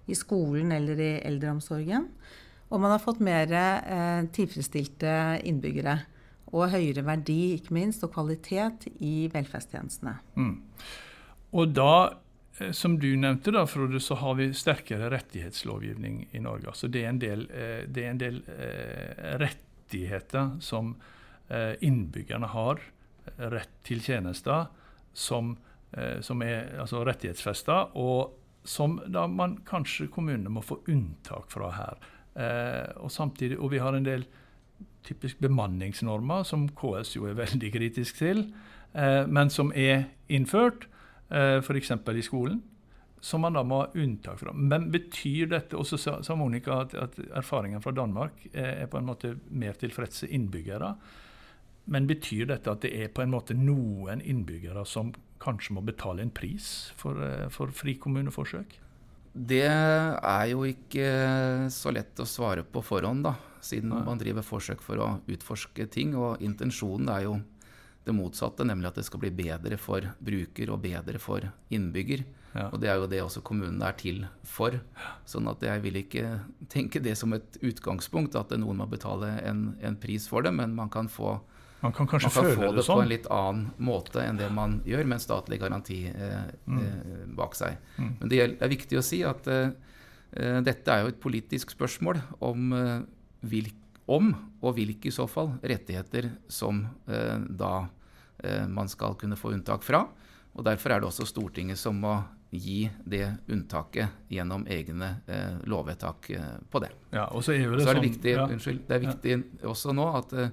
i 0.07 0.15
skolen 0.15 0.71
eller 0.71 0.99
i 0.99 1.21
eldreomsorgen. 1.23 2.07
Og 2.69 2.79
man 2.79 2.91
har 2.91 2.99
fått 2.99 3.19
mer 3.19 3.51
eh, 3.51 4.23
tilfredsstilte 4.31 5.41
innbyggere. 5.43 5.99
og 6.53 6.69
høyere 6.69 7.05
verdi, 7.05 7.53
ikke 7.53 7.73
minst, 7.73 8.03
og 8.03 8.11
kvalitet 8.11 8.87
i 8.99 9.29
velferdstjenestene. 9.33 10.17
Mm. 10.35 10.57
Og 11.53 11.75
da, 11.75 12.13
som 12.71 12.99
du 12.99 13.09
nevnte, 13.17 13.51
da, 13.51 13.65
Frode, 13.67 13.99
så 13.99 14.15
har 14.21 14.35
vi 14.39 14.51
sterkere 14.53 15.09
rettighetslovgivning 15.13 16.27
i 16.31 16.41
Norge. 16.43 16.69
Altså 16.71 16.89
det 16.91 17.03
er 17.03 17.09
en 17.09 17.21
del, 17.21 17.47
eh, 17.49 17.83
er 17.87 18.09
en 18.09 18.21
del 18.21 18.41
eh, 18.47 19.37
rettigheter 19.41 20.57
som 20.63 20.95
innbyggerne 21.51 22.47
har 22.47 22.77
rett 23.51 23.73
til 23.83 23.99
tjenester 23.99 24.69
som, 25.11 25.49
som 26.23 26.43
er 26.45 26.77
altså 26.79 27.01
rettighetsfesta, 27.03 27.75
og 27.99 28.37
som 28.63 28.93
da 29.11 29.25
man 29.27 29.57
kanskje 29.67 30.07
kommunene 30.07 30.53
må 30.55 30.63
få 30.63 30.77
unntak 30.87 31.51
fra 31.51 31.73
her. 31.75 32.07
og 33.03 33.11
samtidig, 33.11 33.59
og 33.59 33.73
vi 33.73 33.81
har 33.83 33.97
en 33.99 34.07
del 34.07 34.23
typisk 35.03 35.43
bemanningsnormer, 35.43 36.47
som 36.47 36.69
KS 36.69 37.17
jo 37.17 37.27
er 37.27 37.35
veldig 37.35 37.73
kritisk 37.75 38.23
til, 38.23 38.45
men 39.27 39.51
som 39.51 39.75
er 39.75 40.05
innført 40.31 40.87
eh, 40.87 40.90
f.eks. 41.31 41.91
i 41.91 42.23
skolen, 42.25 42.61
som 43.21 43.41
man 43.45 43.53
da 43.55 43.63
må 43.63 43.83
ha 43.83 43.89
unntak 44.01 44.39
fra. 44.41 44.53
Men 44.53 44.89
betyr 44.91 45.51
dette 45.51 45.77
også, 45.77 45.99
sa 46.25 46.35
Monica, 46.35 46.81
at, 46.83 46.95
at 46.97 47.19
erfaringen 47.37 47.83
fra 47.83 47.93
Danmark 47.95 48.47
er 48.51 48.87
på 48.91 48.99
en 48.99 49.07
måte 49.07 49.35
mer 49.49 49.77
tilfredse 49.79 50.27
innbyggere? 50.27 50.95
Men 51.91 52.07
betyr 52.09 52.47
dette 52.49 52.71
at 52.71 52.83
det 52.85 52.93
er 52.97 53.11
på 53.13 53.23
en 53.23 53.33
måte 53.33 53.57
noen 53.57 54.21
innbyggere 54.21 54.85
som 54.89 55.13
kanskje 55.41 55.75
må 55.77 55.83
betale 55.85 56.25
en 56.25 56.33
pris 56.33 56.91
for, 56.97 57.17
eh, 57.25 57.47
for 57.53 57.73
frikommuneforsøk? 57.73 58.77
Det 59.31 59.63
er 59.63 60.45
jo 60.51 60.65
ikke 60.67 61.07
så 61.71 61.93
lett 61.95 62.19
å 62.19 62.27
svare 62.27 62.65
på 62.67 62.83
forhånd, 62.83 63.23
da, 63.23 63.37
siden 63.63 63.93
man 64.05 64.19
driver 64.19 64.43
forsøk 64.43 64.83
for 64.83 64.99
å 64.99 65.07
utforske 65.31 65.87
ting. 65.93 66.13
Og 66.19 66.43
intensjonen 66.43 67.09
er 67.13 67.25
jo 67.29 67.37
det 68.05 68.13
motsatte, 68.17 68.65
nemlig 68.65 68.89
at 68.89 68.97
det 68.97 69.05
skal 69.05 69.21
bli 69.21 69.31
bedre 69.35 69.77
for 69.77 70.05
bruker 70.23 70.71
og 70.73 70.81
bedre 70.81 71.21
for 71.21 71.45
innbygger. 71.73 72.23
Ja. 72.51 72.67
Og 72.73 72.81
det 72.81 72.89
er 72.91 72.97
jo 72.99 73.07
det 73.07 73.21
også 73.23 73.43
kommunene 73.45 73.87
er 73.87 73.95
til 73.99 74.23
for. 74.47 74.75
Sånn 75.29 75.47
at 75.51 75.61
jeg 75.63 75.83
vil 75.85 76.01
ikke 76.01 76.25
tenke 76.71 77.01
det 77.03 77.13
som 77.19 77.35
et 77.37 77.59
utgangspunkt, 77.61 78.35
at 78.35 78.51
noen 78.59 78.81
må 78.81 78.89
betale 78.91 79.35
en, 79.47 79.69
en 79.79 79.97
pris 80.01 80.27
for 80.27 80.43
det, 80.43 80.53
men 80.57 80.73
man 80.75 80.91
kan 80.91 81.07
få, 81.11 81.37
man 81.81 81.95
kan 81.95 82.09
man 82.09 82.25
kan 82.25 82.31
få 82.33 82.41
det, 82.41 82.73
det 82.79 82.87
sånn. 82.87 82.99
på 82.99 83.05
en 83.05 83.13
litt 83.13 83.29
annen 83.31 83.69
måte 83.81 84.25
enn 84.25 84.41
det 84.41 84.49
man 84.53 84.79
gjør 84.87 85.07
med 85.07 85.19
en 85.19 85.23
statlig 85.23 85.61
garanti 85.61 86.01
eh, 86.11 86.51
mm. 86.65 86.81
eh, 86.81 87.23
bak 87.37 87.55
seg. 87.57 87.79
Mm. 87.97 88.11
Men 88.19 88.33
det 88.33 88.43
er 88.49 88.75
viktig 88.75 88.99
å 88.99 89.05
si 89.05 89.23
at 89.27 89.47
eh, 89.51 89.71
eh 90.31 90.59
dette 90.65 90.91
er 90.91 91.05
jo 91.05 91.13
et 91.13 91.21
politisk 91.23 91.71
spørsmål 91.77 92.19
om 92.49 92.73
eh, 92.75 92.97
hvilke 93.47 93.80
om, 94.11 94.31
og 94.61 94.75
hvilke 94.77 95.09
i 95.09 95.15
så 95.15 95.27
fall, 95.29 95.53
rettigheter 95.63 96.29
som 96.51 96.83
eh, 97.07 97.39
da 97.47 97.87
eh, 98.43 98.67
man 98.67 98.91
skal 98.91 99.15
kunne 99.19 99.39
få 99.39 99.53
unntak 99.55 99.85
fra. 99.85 100.05
Og 100.51 100.65
Derfor 100.67 100.91
er 100.91 101.01
det 101.01 101.07
også 101.07 101.27
Stortinget 101.29 101.79
som 101.79 101.99
må 102.03 102.17
gi 102.51 102.83
det 103.07 103.23
unntaket 103.47 104.27
gjennom 104.31 104.65
egne 104.67 105.13
eh, 105.31 105.61
lovvedtak 105.71 106.29
eh, 106.35 106.57
på 106.69 106.81
det. 106.83 106.91
Ja, 107.15 107.29
og 107.31 107.45
Så 107.45 107.55
er 107.55 107.63
det, 107.63 107.79
så 107.79 107.93
er 107.93 107.95
det, 107.95 108.01
sånn- 108.01 108.09
viktig, 108.09 108.33
ja. 108.35 108.47
unnskyld, 108.51 108.81
det 108.89 108.97
er 108.97 109.05
viktig 109.05 109.35
ja. 109.37 109.43
også 109.71 109.95
nå 109.95 110.07
at 110.19 110.33
eh, 110.35 110.49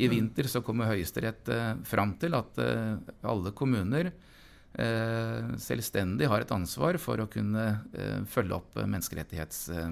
i 0.00 0.08
vinter 0.12 0.46
så 0.48 0.60
kommer 0.64 0.90
Høyesterett 0.92 1.48
eh, 1.50 1.70
fram 1.88 2.14
til 2.20 2.36
at 2.38 2.60
alle 2.60 3.52
kommuner 3.56 4.12
selvstendig 4.70 6.28
har 6.30 6.44
et 6.44 6.52
ansvar 6.54 6.94
for 7.02 7.18
å 7.18 7.24
kunne 7.26 7.64
følge 8.30 8.54
opp 8.54 8.76
menneskerettighets 8.78 9.64
Eh, 9.74 9.90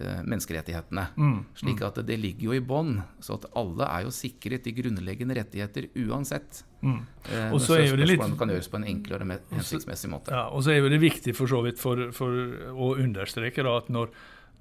menneskerettighetene. 0.00 1.06
Mm, 1.16 1.36
slik 1.54 1.80
mm. 1.80 1.86
at 1.86 1.98
det 2.08 2.16
ligger 2.18 2.48
jo 2.48 2.56
i 2.56 2.62
bånn. 2.64 2.96
Så 3.22 3.38
at 3.38 3.46
alle 3.58 3.86
er 3.86 4.06
jo 4.06 4.14
sikret 4.14 4.66
de 4.66 4.74
grunnleggende 4.74 5.36
rettigheter 5.38 5.88
uansett. 6.06 6.64
Mm. 6.82 7.00
Eh, 7.30 7.48
og 7.54 7.62
så 7.62 7.78
er 7.78 7.88
jo 7.88 7.98
det 8.00 8.08
litt, 8.10 8.24
kan 8.38 8.50
gjøres 8.50 8.70
på 8.72 8.80
en 8.80 8.88
enklere 8.90 9.26
og 9.26 9.54
hensiktsmessig 9.54 10.10
måte. 10.12 10.34
Ja, 10.34 10.48
og 10.50 10.66
så 10.66 10.74
er 10.74 10.82
jo 10.82 10.92
det 10.92 11.02
viktig 11.04 11.36
for 11.38 11.50
så 11.50 11.62
vidt 11.66 11.82
for, 11.82 12.08
for 12.16 12.34
å 12.74 12.94
understreke 12.98 13.64
da, 13.66 13.78
at 13.80 13.90
når, 13.94 14.12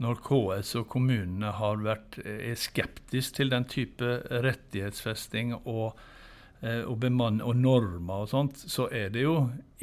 når 0.05 0.21
KS 0.29 0.75
og 0.83 0.89
kommunene 0.93 1.53
har 1.57 1.81
vært, 1.83 2.21
er 2.23 2.57
skeptiske 2.59 3.41
til 3.41 3.53
den 3.53 3.65
type 3.69 4.17
rettighetsfesting 4.45 5.57
og 5.63 5.93
Eh, 6.63 6.79
og 6.87 6.95
bemann 7.03 7.41
og 7.43 7.57
normer 7.59 8.23
og 8.23 8.29
sånt, 8.31 8.61
så 8.71 8.85
er 8.87 9.09
det 9.11 9.25
jo 9.25 9.35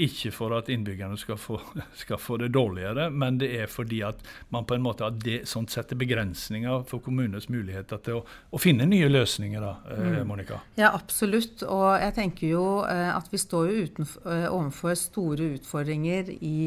ikke 0.07 0.33
for 0.35 0.55
at 0.57 0.71
innbyggerne 0.73 1.19
skal 1.21 1.39
få, 1.41 1.59
skal 2.03 2.21
få, 2.21 2.39
det 2.41 2.51
dårligere, 2.55 3.09
men 3.11 3.39
det 3.41 3.51
er 3.61 3.71
fordi 3.71 4.01
at 4.07 4.23
man 4.55 4.67
på 4.69 4.77
en 4.77 4.85
måte 4.85 5.07
har 5.07 5.17
det, 5.21 5.43
sånt 5.51 5.73
setter 5.73 5.99
begrensninger 6.01 6.85
for 6.89 7.03
kommunenes 7.05 7.51
muligheter 7.53 8.01
til 8.05 8.21
å, 8.21 8.25
å 8.25 8.61
finne 8.61 8.89
nye 8.89 9.11
løsninger. 9.11 9.61
da, 9.61 9.75
eh, 9.93 10.03
mm. 10.21 10.29
Monica? 10.29 10.61
Ja, 10.81 10.93
absolutt. 10.95 11.65
Og 11.67 11.89
jeg 12.01 12.17
tenker 12.17 12.55
jo 12.55 12.67
eh, 12.89 13.11
at 13.13 13.31
vi 13.33 13.41
står 13.41 13.71
jo 13.71 13.87
utenfor, 13.87 14.47
overfor 14.51 14.99
store 14.99 15.53
utfordringer 15.57 16.31
i, 16.37 16.59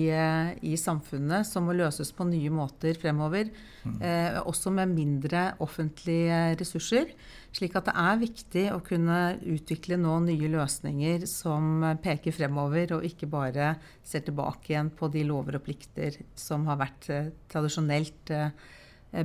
i, 0.62 0.74
samfunnet 0.80 1.48
som 1.48 1.68
må 1.68 1.78
løses 1.78 2.12
på 2.16 2.28
nye 2.30 2.52
måter 2.54 2.98
fremover. 3.00 3.52
Mm. 3.84 4.02
Eh, 4.02 4.42
også 4.48 4.72
med 4.72 4.94
mindre 4.96 5.54
offentlige 5.64 6.54
ressurser. 6.60 7.12
Slik 7.54 7.76
at 7.78 7.86
det 7.90 7.94
er 8.02 8.22
viktig 8.22 8.64
å 8.74 8.80
kunne 8.86 9.20
utvikle 9.46 10.00
nå 10.02 10.16
nye 10.26 10.50
løsninger 10.50 11.28
som 11.30 11.84
peker 12.02 12.34
fremover, 12.34 12.96
og 12.98 13.06
ikke 13.06 13.23
bare 13.30 13.74
ser 14.06 14.26
tilbake 14.26 14.74
igjen 14.74 14.92
på 14.98 15.10
de 15.14 15.24
lover 15.28 15.60
og 15.60 15.66
plikter 15.66 16.18
som 16.40 16.68
har 16.70 16.80
vært 16.82 17.10
eh, 17.14 17.30
tradisjonelt 17.52 18.34
eh, 18.34 18.50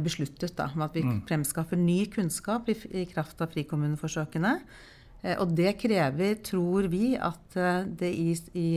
besluttet. 0.04 0.54
Da, 0.58 0.68
om 0.74 0.84
at 0.86 0.96
vi 0.96 1.04
mm. 1.06 1.22
fremskaffer 1.28 1.80
ny 1.80 2.04
kunnskap 2.12 2.68
i, 2.72 2.76
i 3.02 3.08
kraft 3.10 3.40
av 3.44 3.52
frikommuneforsøkene. 3.54 4.54
Eh, 5.22 5.36
og 5.38 5.56
det 5.58 5.76
krever, 5.80 6.38
tror 6.44 6.90
vi, 6.92 7.12
at 7.16 7.58
det 7.98 8.12
i, 8.12 8.30
i 8.58 8.70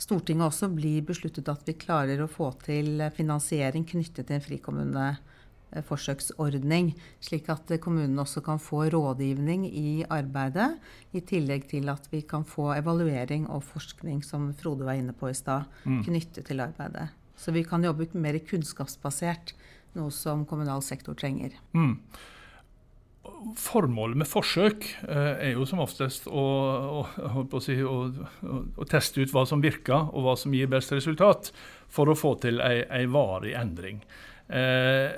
Stortinget 0.00 0.50
også 0.50 0.68
blir 0.74 1.04
besluttet 1.06 1.48
at 1.48 1.68
vi 1.68 1.76
klarer 1.78 2.20
å 2.20 2.30
få 2.30 2.50
til 2.64 2.98
finansiering 3.14 3.86
knyttet 3.88 4.26
til 4.26 4.36
en 4.36 4.44
frikommune 4.44 5.12
Eh, 5.14 5.22
forsøksordning, 5.88 6.92
slik 7.24 7.48
at 7.52 7.72
kommunene 7.82 8.22
også 8.22 8.42
kan 8.44 8.60
få 8.62 8.84
rådgivning 8.92 9.66
i 9.66 10.04
arbeidet, 10.08 10.74
i 11.12 11.22
tillegg 11.24 11.68
til 11.70 11.90
at 11.92 12.06
vi 12.12 12.22
kan 12.28 12.46
få 12.46 12.70
evaluering 12.76 13.48
og 13.50 13.64
forskning, 13.66 14.22
som 14.24 14.52
Frode 14.58 14.86
var 14.86 15.00
inne 15.00 15.16
på 15.16 15.30
i 15.30 15.36
stad, 15.36 15.66
mm. 15.84 16.02
knyttet 16.06 16.46
til 16.50 16.62
arbeidet. 16.64 17.08
Så 17.36 17.52
vi 17.54 17.64
kan 17.66 17.84
jobbe 17.84 18.06
mer 18.14 18.38
kunnskapsbasert, 18.46 19.54
noe 19.98 20.14
som 20.14 20.46
kommunal 20.48 20.82
sektor 20.82 21.16
trenger. 21.18 21.54
Mm. 21.74 21.98
Formålet 23.56 24.18
med 24.20 24.28
forsøk 24.28 24.86
eh, 25.04 25.48
er 25.48 25.52
jo 25.54 25.66
som 25.68 25.80
oftest 25.84 26.26
å, 26.28 26.44
å, 27.04 27.60
si, 27.62 27.76
å, 27.84 27.98
å, 28.48 28.86
teste 28.88 29.24
ut 29.24 29.32
hva 29.34 29.44
som 29.48 29.62
virker, 29.64 30.10
og 30.12 30.26
hva 30.26 30.34
som 30.40 30.54
gir 30.56 30.70
best 30.72 30.92
resultat, 30.96 31.50
for 31.92 32.10
å 32.10 32.16
få 32.18 32.34
til 32.42 32.60
ei, 32.64 33.04
varig 33.10 33.54
endring. 33.58 34.02
Eh, 34.48 35.08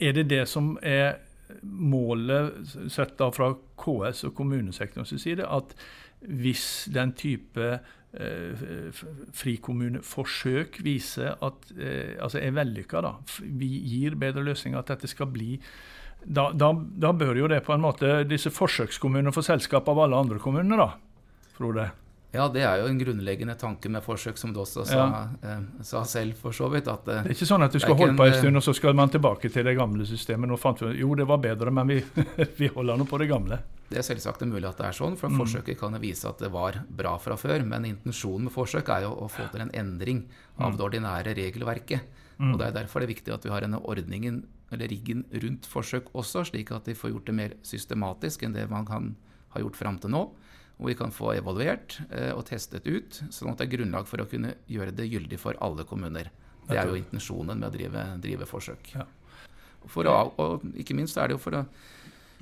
er 0.00 0.16
det 0.16 0.28
det 0.32 0.44
som 0.48 0.74
er 0.82 1.18
målet 1.62 2.74
sett 2.92 3.16
da 3.18 3.30
fra 3.34 3.52
KS 3.80 4.24
og 4.28 4.36
kommunesektorens 4.38 5.14
side, 5.20 5.46
at 5.46 5.74
hvis 6.20 6.64
den 6.92 7.14
type 7.16 7.68
eh, 8.12 8.66
frikommuneforsøk 9.36 10.80
viser 10.84 11.38
at 11.42 11.72
eh, 11.76 12.16
altså 12.20 12.42
er 12.42 12.54
vellykka, 12.56 13.02
da, 13.04 13.14
vi 13.40 13.70
gir 13.92 14.18
bedre 14.20 14.44
løsninger, 14.50 14.78
at 14.78 14.92
dette 14.94 15.10
skal 15.10 15.30
bli 15.32 15.56
da, 16.20 16.50
da, 16.52 16.74
da, 16.76 17.14
bør 17.16 17.38
jo 17.38 17.48
det 17.48 17.62
på 17.64 17.72
en 17.72 17.80
måte 17.80 18.18
disse 18.28 18.52
forsøkskommunene 18.52 19.32
få 19.32 19.40
selskap 19.46 19.88
av 19.88 20.02
alle 20.04 20.18
andre 20.20 20.40
kommuner, 20.42 20.76
da, 20.76 20.90
Frode? 21.56 21.86
Ja, 22.30 22.44
det 22.46 22.62
er 22.62 22.78
jo 22.78 22.86
en 22.86 22.98
grunnleggende 22.98 23.56
tanke 23.58 23.90
med 23.90 24.04
forsøk, 24.06 24.36
som 24.38 24.52
du 24.54 24.60
også 24.62 24.84
sa, 24.86 24.98
ja. 25.00 25.22
eh, 25.42 25.62
sa 25.86 26.04
selv, 26.06 26.36
for 26.38 26.54
så 26.54 26.68
vidt. 26.70 26.86
At, 26.86 27.08
eh, 27.10 27.24
det 27.24 27.32
er 27.32 27.34
ikke 27.34 27.48
sånn 27.48 27.66
at 27.66 27.74
du 27.74 27.80
skal 27.82 27.96
holde 27.98 28.14
på 28.18 28.28
en 28.28 28.36
stund, 28.36 28.60
og 28.60 28.62
så 28.62 28.74
skal 28.76 28.94
man 28.98 29.10
tilbake 29.10 29.50
til 29.50 29.66
det 29.66 29.74
gamle 29.78 30.06
systemet. 30.06 30.46
Nå 30.50 30.58
fant 30.60 30.78
vi, 30.84 30.92
jo, 31.00 31.10
det 31.18 31.26
var 31.26 31.40
bedre, 31.42 31.72
men 31.74 31.90
vi, 31.90 31.98
vi 32.60 32.70
holder 32.70 33.00
nå 33.00 33.06
på 33.10 33.18
det 33.18 33.26
gamle. 33.32 33.58
Det 33.90 33.98
er 33.98 34.06
selvsagt 34.06 34.44
mulig 34.46 34.68
at 34.68 34.78
det 34.78 34.86
er 34.86 34.94
sånn, 34.94 35.16
for 35.18 35.32
mm. 35.32 35.40
forsøket 35.42 35.80
kan 35.80 35.98
vise 35.98 36.28
at 36.30 36.38
det 36.38 36.52
var 36.54 36.78
bra 36.86 37.16
fra 37.18 37.34
før. 37.40 37.64
Men 37.66 37.88
intensjonen 37.88 38.46
med 38.46 38.54
forsøk 38.54 38.92
er 38.94 39.08
jo 39.08 39.16
å 39.24 39.26
få 39.30 39.48
til 39.50 39.64
en 39.66 39.74
endring 39.74 40.22
av 40.60 40.70
mm. 40.70 40.76
det 40.78 40.86
ordinære 40.86 41.34
regelverket. 41.40 42.20
Mm. 42.38 42.52
Og 42.52 42.60
Det 42.60 42.68
er 42.68 42.76
derfor 42.78 43.02
det 43.02 43.08
er 43.08 43.14
viktig 43.16 43.34
at 43.34 43.48
vi 43.48 43.50
har 43.50 43.66
denne 43.66 43.82
ordningen, 43.82 44.44
eller 44.70 44.86
riggen 44.86 45.26
rundt 45.34 45.66
forsøk 45.66 46.14
også, 46.14 46.46
slik 46.52 46.70
at 46.70 46.86
de 46.86 46.94
får 46.94 47.10
gjort 47.10 47.26
det 47.26 47.34
mer 47.34 47.58
systematisk 47.66 48.46
enn 48.46 48.54
det 48.54 48.68
man 48.70 48.86
kan 48.86 49.16
ha 49.50 49.64
gjort 49.64 49.74
fram 49.74 49.98
til 49.98 50.14
nå 50.14 50.28
hvor 50.80 50.88
vi 50.88 50.96
kan 50.96 51.12
få 51.12 51.34
evaluert 51.36 51.98
eh, 52.08 52.32
og 52.32 52.46
testet 52.48 52.86
ut, 52.88 53.20
sånn 53.28 53.52
at 53.52 53.60
det 53.60 53.66
er 53.66 53.74
grunnlag 53.76 54.06
for 54.08 54.22
å 54.22 54.28
kunne 54.28 54.54
gjøre 54.70 54.94
det 54.96 55.10
gyldig 55.10 55.38
for 55.42 55.58
alle 55.60 55.84
kommuner. 55.84 56.30
Det 56.70 56.78
er 56.78 56.88
jo 56.88 56.96
intensjonen 56.96 57.58
med 57.58 57.68
å 57.68 57.74
drive, 57.74 58.04
drive 58.22 58.46
forsøk. 58.48 58.94
Ja. 58.94 59.04
Å, 59.84 60.14
og 60.40 60.64
ikke 60.80 60.96
minst 60.96 61.18
er 61.20 61.28
det 61.28 61.36
jo 61.36 61.42
for 61.42 61.58
å, 61.58 61.62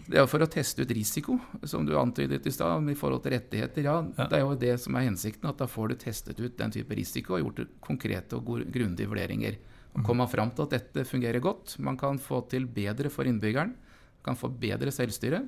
det 0.06 0.20
er 0.20 0.28
for 0.30 0.44
å 0.44 0.50
teste 0.50 0.84
ut 0.84 0.94
risiko, 0.94 1.38
som 1.66 1.86
du 1.86 1.96
antydet 1.98 2.46
i 2.46 2.54
stad, 2.54 2.86
i 2.92 2.96
forhold 2.98 3.24
til 3.24 3.34
rettigheter. 3.34 3.88
Ja, 3.88 3.98
ja, 4.06 4.28
Det 4.30 4.38
er 4.38 4.44
jo 4.44 4.54
det 4.60 4.74
som 4.84 4.94
er 4.94 5.08
hensikten, 5.08 5.50
at 5.50 5.58
da 5.58 5.66
får 5.66 5.90
du 5.90 5.98
testet 6.04 6.38
ut 6.38 6.54
den 6.60 6.74
type 6.74 6.94
risiko 6.94 7.34
og 7.34 7.42
gjort 7.42 7.74
konkrete 7.84 8.38
og 8.38 8.46
grundige 8.70 9.10
vurderinger. 9.10 9.58
Og 9.98 10.14
man 10.14 10.30
fram 10.30 10.52
til 10.54 10.68
at 10.68 10.76
dette 10.76 11.02
fungerer 11.08 11.42
godt. 11.42 11.74
Man 11.82 11.96
kan 11.98 12.20
få 12.22 12.44
til 12.46 12.68
bedre 12.70 13.10
for 13.10 13.26
innbyggeren. 13.26 13.74
Kan 14.22 14.38
få 14.38 14.50
bedre 14.52 14.92
selvstyre. 14.94 15.42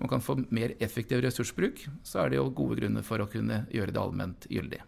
Man 0.00 0.08
kan 0.08 0.22
få 0.24 0.38
mer 0.48 0.74
effektiv 0.80 1.20
ressursbruk, 1.24 1.84
så 2.02 2.24
er 2.24 2.32
det 2.32 2.40
jo 2.40 2.48
gode 2.56 2.80
grunner 2.80 3.04
for 3.04 3.20
å 3.20 3.28
kunne 3.30 3.66
gjøre 3.72 3.92
det 3.92 4.00
allment 4.00 4.48
gyldig. 4.48 4.80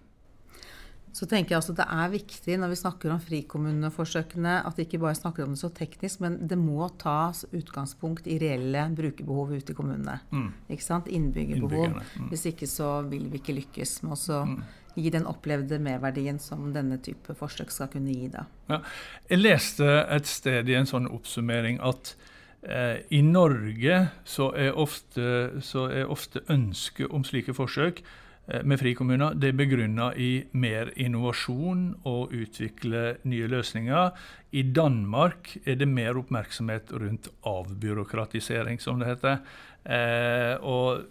Så 1.12 1.26
tenker 1.28 1.52
jeg 1.52 1.58
altså 1.60 1.74
Det 1.76 1.84
er 1.92 2.12
viktig 2.12 2.54
når 2.60 2.70
vi 2.72 2.78
snakker 2.80 3.12
om 3.12 3.20
frikommuneforsøkene, 3.20 4.54
at 4.64 4.78
vi 4.78 4.86
ikke 4.86 5.02
bare 5.02 5.18
snakker 5.18 5.44
om 5.44 5.52
det 5.52 5.60
så 5.60 5.68
teknisk, 5.76 6.22
men 6.24 6.38
det 6.48 6.56
må 6.56 6.86
tas 7.00 7.44
utgangspunkt 7.52 8.28
i 8.32 8.38
reelle 8.40 8.86
brukerbehov 8.96 9.52
ute 9.52 9.74
i 9.74 9.76
kommunene. 9.76 10.18
Mm. 10.32 10.48
Ikke 10.72 10.86
sant? 10.86 11.10
Innbyggerbehov. 11.12 11.98
Mm. 12.00 12.30
Hvis 12.32 12.46
ikke 12.48 12.68
så 12.70 12.94
vil 13.10 13.28
vi 13.28 13.42
ikke 13.42 13.58
lykkes 13.60 13.98
med 14.06 14.16
å 14.16 14.40
mm. 14.48 14.58
gi 14.96 15.12
den 15.12 15.28
opplevde 15.28 15.82
merverdien 15.84 16.40
som 16.40 16.70
denne 16.72 16.96
type 17.04 17.36
forsøk 17.36 17.72
skal 17.74 17.92
kunne 17.92 18.16
gi. 18.16 18.32
Da. 18.32 18.46
Ja. 18.72 18.80
Jeg 19.28 19.44
leste 19.44 19.92
et 20.16 20.32
sted 20.32 20.72
i 20.72 20.80
en 20.80 20.88
sånn 20.88 21.12
oppsummering 21.12 21.82
at 21.84 22.16
i 22.62 23.18
Norge 23.26 23.96
så 24.24 24.52
er 24.54 24.76
ofte, 24.78 25.24
ofte 26.06 26.44
ønsket 26.46 27.10
om 27.10 27.24
slike 27.26 27.56
forsøk 27.58 28.04
Eh, 28.46 28.64
med 28.66 28.80
frikommuner, 28.80 29.36
det 29.38 29.52
er 29.52 29.58
begrunna 29.58 30.08
i 30.18 30.42
mer 30.58 30.90
innovasjon 30.98 31.84
og 32.08 32.32
utvikle 32.34 33.18
nye 33.30 33.50
løsninger. 33.50 34.10
I 34.50 34.62
Danmark 34.74 35.52
er 35.62 35.78
det 35.78 35.86
mer 35.88 36.18
oppmerksomhet 36.18 36.90
rundt 36.92 37.28
avbyråkratisering, 37.46 38.80
som 38.82 38.98
det 38.98 39.12
heter. 39.12 39.38
Eh, 39.84 40.56
og 40.58 41.06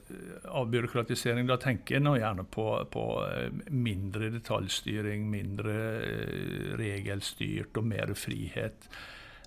avbyråkratisering, 0.60 1.48
da 1.48 1.58
tenker 1.60 1.98
en 1.98 2.12
gjerne 2.20 2.43
på, 2.51 2.67
på 2.91 3.08
eh, 3.29 3.48
mindre 3.72 4.29
detaljstyring, 4.36 5.24
mindre 5.31 5.79
eh, 6.03 6.70
regelstyrt 6.84 7.79
og 7.79 7.88
mer 7.96 8.13
frihet. 8.20 8.91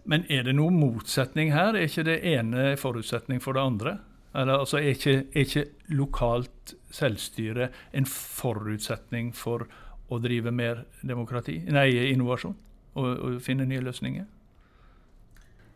Men 0.04 0.26
er 0.32 0.44
det 0.44 0.56
noen 0.56 0.76
motsetning 0.76 1.52
her? 1.54 1.76
Er 1.76 1.88
ikke 1.88 2.04
det 2.06 2.18
ene 2.28 2.74
forutsetning 2.80 3.40
for 3.42 3.56
det 3.56 3.64
andre? 3.64 3.96
Eller, 4.34 4.58
altså, 4.64 4.80
er, 4.80 4.96
ikke, 4.96 5.16
er 5.32 5.46
ikke 5.46 5.64
lokalt 5.94 6.74
selvstyre 6.94 7.70
en 7.94 8.06
forutsetning 8.10 9.32
for 9.36 9.64
å 10.12 10.18
drive 10.20 10.52
mer 10.52 10.84
demokrati, 11.06 11.60
nei, 11.72 11.88
innovasjon 12.10 12.56
og, 12.98 13.06
og 13.06 13.38
finne 13.42 13.66
nye 13.68 13.82
løsninger? 13.84 14.26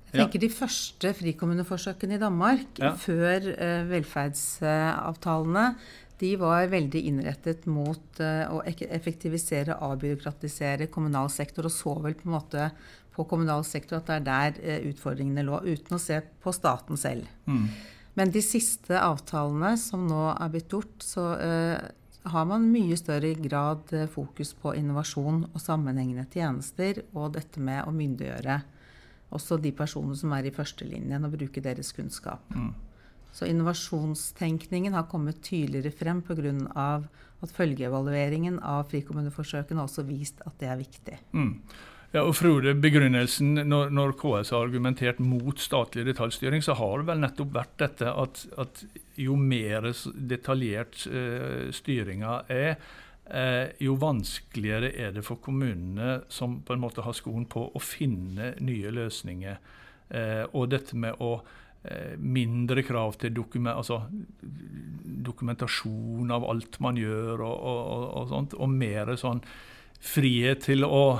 Jeg 0.08 0.22
tenker 0.22 0.40
De 0.40 0.48
første 0.52 1.10
frikommuneforsøkene 1.18 2.16
i 2.16 2.20
Danmark 2.20 2.78
ja. 2.80 2.94
før 2.96 3.50
uh, 3.52 3.82
velferdsavtalene 3.90 5.64
de 6.18 6.32
var 6.36 6.66
veldig 6.72 7.02
innrettet 7.10 7.66
mot 7.70 8.22
uh, 8.22 8.46
å 8.50 8.62
effektivisere 8.66 9.76
avbyråkratisere 9.86 10.88
kommunal 10.92 11.30
sektor, 11.30 11.68
og 11.68 11.74
så 11.74 11.94
vel 12.02 12.16
på 12.18 12.28
en 12.28 12.34
måte 12.34 12.70
på 13.14 13.26
kommunal 13.30 13.64
sektor 13.66 14.00
at 14.00 14.08
det 14.08 14.16
er 14.16 14.26
der 14.26 14.58
uh, 14.58 14.88
utfordringene 14.90 15.46
lå, 15.46 15.60
uten 15.66 15.98
å 15.98 16.02
se 16.02 16.20
på 16.42 16.54
staten 16.54 16.98
selv. 17.00 17.28
Mm. 17.46 17.68
Men 18.18 18.34
de 18.34 18.42
siste 18.42 18.98
avtalene 18.98 19.76
som 19.78 20.08
nå 20.10 20.24
er 20.32 20.50
blitt 20.54 20.74
gjort, 20.74 20.96
så 21.06 21.28
uh, 21.38 21.78
har 22.28 22.48
man 22.50 22.66
mye 22.72 22.98
større 22.98 23.30
grad 23.38 23.94
fokus 24.12 24.50
på 24.58 24.74
innovasjon 24.76 25.44
og 25.52 25.62
sammenhengende 25.62 26.26
tjenester, 26.32 27.04
og 27.14 27.36
dette 27.38 27.62
med 27.62 27.86
å 27.86 27.94
myndiggjøre 27.94 28.58
også 29.34 29.58
de 29.62 29.72
personene 29.76 30.16
som 30.18 30.32
er 30.34 30.48
i 30.48 30.52
førstelinjen, 30.54 31.24
og 31.24 31.36
bruke 31.36 31.62
deres 31.64 31.92
kunnskap. 31.96 32.44
Mm. 32.52 32.72
Så 33.32 33.46
innovasjonstenkningen 33.46 34.96
har 34.96 35.06
kommet 35.10 35.42
tydeligere 35.44 35.92
frem 35.94 36.22
pga. 36.22 37.02
at 37.38 37.52
følgeevalueringen 37.54 38.58
av 38.66 38.88
frikommuneforsøkene 38.90 39.78
har 39.78 39.86
også 39.86 40.02
vist 40.08 40.40
at 40.46 40.56
det 40.58 40.68
er 40.68 40.80
viktig. 40.80 41.18
Mm. 41.32 41.52
Ja, 42.08 42.22
og 42.24 42.38
Frode, 42.38 42.72
begrunnelsen 42.80 43.66
når, 43.68 43.90
når, 43.92 44.14
KS 44.16 44.54
har 44.54 44.64
argumentert 44.64 45.18
mot 45.20 45.60
statlig 45.60 46.06
detaljstyring, 46.08 46.62
så 46.64 46.72
har 46.78 47.02
det 47.02 47.08
vel 47.10 47.20
nettopp 47.20 47.50
vært 47.52 47.74
dette 47.82 48.08
at, 48.08 48.40
at 48.56 48.80
jo 49.20 49.36
mer 49.36 49.90
detaljert 50.16 51.02
uh, 51.12 51.68
styringa 51.76 52.40
er, 52.48 52.80
uh, 53.28 53.68
jo 53.84 53.98
vanskeligere 54.00 54.94
er 54.96 55.12
det 55.18 55.26
for 55.26 55.36
kommunene 55.44 56.22
som 56.32 56.62
på 56.64 56.74
en 56.74 56.82
måte 56.86 57.04
har 57.04 57.16
skoen 57.16 57.44
på, 57.44 57.66
å 57.68 57.84
finne 57.84 58.54
nye 58.64 58.94
løsninger. 59.02 59.60
Uh, 60.08 60.48
og 60.56 60.70
dette 60.72 60.96
med 60.96 61.20
å 61.20 61.42
mindre 62.18 62.82
krav 62.84 63.16
til 63.20 63.32
dokument, 63.36 63.76
altså, 63.78 64.02
dokumentasjon 65.28 66.30
av 66.34 66.46
alt 66.48 66.78
man 66.84 66.98
gjør, 67.00 67.42
og, 67.46 67.56
og, 67.56 68.06
og, 68.20 68.30
sånt, 68.32 68.56
og 68.58 68.70
mer 68.72 69.14
sånn 69.20 69.42
frihet 69.98 70.62
til 70.62 70.84
å, 70.86 71.18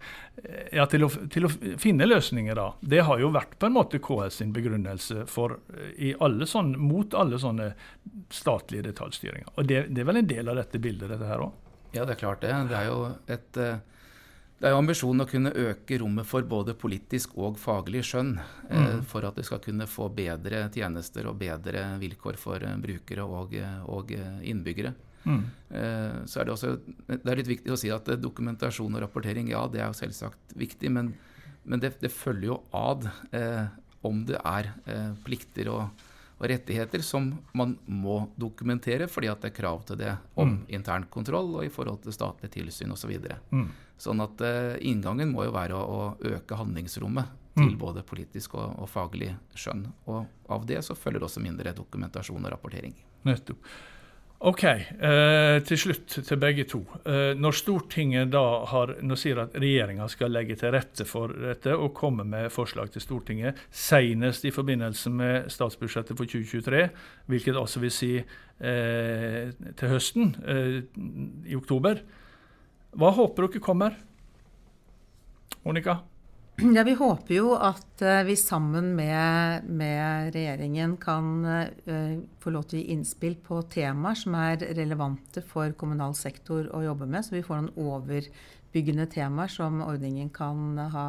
ja, 0.78 0.86
til 0.90 1.06
å, 1.06 1.10
til 1.30 1.46
å 1.46 1.50
finne 1.80 2.08
løsninger, 2.08 2.58
da. 2.58 2.66
Det 2.80 3.04
har 3.06 3.22
jo 3.22 3.30
vært 3.34 3.54
på 3.60 3.68
en 3.68 3.76
måte 3.76 4.00
KS 4.02 4.40
sin 4.40 4.54
begrunnelse 4.56 5.26
for, 5.30 5.60
alle 6.18 6.48
sånne, 6.50 6.80
mot 6.80 7.14
alle 7.14 7.38
sånne 7.40 7.70
statlige 8.34 8.88
detaljstyringer. 8.90 9.52
Og 9.54 9.68
det, 9.70 9.84
det, 9.92 10.02
er 10.02 10.10
vel 10.10 10.22
en 10.22 10.32
del 10.32 10.50
av 10.50 10.58
dette 10.58 10.82
bildet, 10.82 11.12
dette 11.12 11.30
her 11.30 11.46
òg? 11.46 11.54
Ja, 11.94 12.04
det 12.04 12.16
er 12.16 12.20
klart 12.20 12.42
det. 12.42 12.52
Det 12.70 12.78
er 12.78 12.90
jo 12.90 12.98
et 13.30 13.58
eh, 13.58 13.80
det 14.60 14.68
er 14.68 14.74
jo 14.74 14.80
ambisjonen 14.82 15.24
å 15.24 15.28
kunne 15.28 15.54
øke 15.56 15.98
rommet 16.02 16.28
for 16.28 16.44
både 16.44 16.74
politisk 16.76 17.38
og 17.40 17.56
faglig 17.60 18.02
skjønn. 18.04 18.34
Eh, 18.68 18.76
mm. 18.76 19.04
For 19.08 19.24
at 19.24 19.38
vi 19.40 19.44
skal 19.48 19.62
kunne 19.64 19.88
få 19.88 20.10
bedre 20.12 20.66
tjenester 20.74 21.30
og 21.30 21.38
bedre 21.40 21.86
vilkår 22.02 22.36
for 22.40 22.60
eh, 22.60 22.76
brukere 22.82 23.24
og, 23.24 23.56
og 23.88 24.12
innbyggere. 24.12 24.92
Mm. 25.24 25.42
Eh, 25.68 26.20
så 26.26 26.40
er 26.40 26.48
det 26.48 26.54
også 26.54 26.74
det 27.08 27.20
er 27.24 27.40
litt 27.40 27.50
viktig 27.50 27.72
å 27.72 27.78
si 27.78 27.90
at 27.92 28.08
dokumentasjon 28.20 28.94
og 28.96 29.04
rapportering, 29.04 29.50
ja, 29.52 29.66
det 29.68 29.82
er 29.82 29.90
jo 29.90 29.98
selvsagt 29.98 30.54
viktig, 30.58 30.92
men, 30.92 31.12
men 31.64 31.82
det, 31.82 31.94
det, 32.00 32.12
følger 32.14 32.52
jo 32.52 32.60
ad 32.76 33.08
eh, 33.36 33.66
om 34.06 34.24
det 34.28 34.40
er 34.40 34.72
eh, 34.88 35.10
plikter 35.26 35.72
og, 35.72 36.06
og, 36.40 36.48
rettigheter 36.48 37.02
som 37.04 37.30
man 37.52 37.76
må 37.84 38.22
dokumentere 38.40 39.08
fordi 39.10 39.28
at 39.28 39.42
det 39.44 39.50
er 39.50 39.56
krav 39.58 39.84
til 39.88 40.00
det 40.00 40.14
om 40.40 40.54
mm. 40.54 40.62
intern 40.72 41.04
kontroll 41.12 41.52
og 41.60 41.66
i 41.66 41.72
forhold 41.72 42.00
til 42.04 42.16
statlig 42.16 42.50
tilsyn 42.54 42.96
osv. 42.96 43.12
Så 43.20 43.36
mm. 43.52 43.68
Sånn 44.00 44.24
at 44.24 44.40
uh, 44.40 44.78
inngangen 44.80 45.28
må 45.34 45.44
jo 45.44 45.52
være 45.52 45.76
å, 45.76 45.84
å 45.84 46.32
øke 46.32 46.56
handlingsrommet 46.56 47.36
til 47.52 47.74
mm. 47.74 47.78
både 47.82 48.04
politisk 48.08 48.54
og, 48.56 48.78
og, 48.80 48.88
faglig 48.88 49.34
skjønn. 49.52 49.84
Og 50.08 50.52
av 50.54 50.64
det 50.66 50.80
så 50.86 50.96
følger 50.96 51.26
også 51.26 51.42
mindre 51.44 51.74
dokumentasjon 51.76 52.40
og 52.40 52.54
rapportering. 52.54 52.94
Nettopp. 53.28 53.66
Ok, 54.40 54.62
eh, 54.64 55.58
til 55.68 55.76
slutt 55.76 56.14
til 56.24 56.38
begge 56.40 56.64
to. 56.64 56.78
Eh, 57.04 57.34
når 57.36 57.52
Stortinget 57.58 58.30
da 58.32 58.64
har, 58.70 58.94
nå 59.04 59.16
sier 59.20 59.42
at 59.42 59.52
regjeringa 59.52 60.06
skal 60.08 60.32
legge 60.32 60.56
til 60.56 60.72
rette 60.72 61.04
for 61.04 61.28
dette 61.28 61.74
og 61.76 61.92
komme 61.92 62.24
med 62.24 62.48
forslag 62.48 62.88
til 62.94 63.04
Stortinget 63.04 63.60
senest 63.68 64.46
i 64.48 64.52
forbindelse 64.54 65.12
med 65.12 65.50
statsbudsjettet 65.52 66.16
for 66.16 66.24
2023, 66.24 66.86
hvilket 67.28 67.58
altså 67.60 67.82
vil 67.84 67.92
si 67.92 68.14
eh, 68.16 69.52
til 69.76 69.92
høsten, 69.92 70.32
eh, 70.48 70.80
i 71.44 71.58
oktober, 71.60 72.00
hva 72.96 73.12
håper 73.20 73.44
dere 73.44 73.60
kommer? 73.60 74.00
Monica? 75.68 76.00
Ja, 76.76 76.82
Vi 76.84 76.94
håper 76.94 77.34
jo 77.34 77.52
at 77.56 78.02
uh, 78.02 78.22
vi 78.26 78.36
sammen 78.36 78.94
med, 78.96 79.64
med 79.64 80.34
regjeringen 80.34 80.96
kan 81.00 81.44
uh, 81.44 82.18
få 82.40 82.52
lov 82.54 82.66
til 82.68 82.80
å 82.80 82.82
gi 82.82 82.94
innspill 82.94 83.36
på 83.44 83.62
temaer 83.72 84.18
som 84.18 84.36
er 84.38 84.64
relevante 84.76 85.42
for 85.46 85.72
kommunal 85.78 86.14
sektor 86.18 86.68
å 86.76 86.82
jobbe 86.84 87.08
med, 87.08 87.24
så 87.24 87.38
vi 87.38 87.44
får 87.46 87.62
noen 87.62 87.88
overbyggende 87.90 89.08
temaer 89.12 89.52
som 89.52 89.80
ordningen 89.86 90.28
kan 90.34 90.76
ha, 90.92 91.06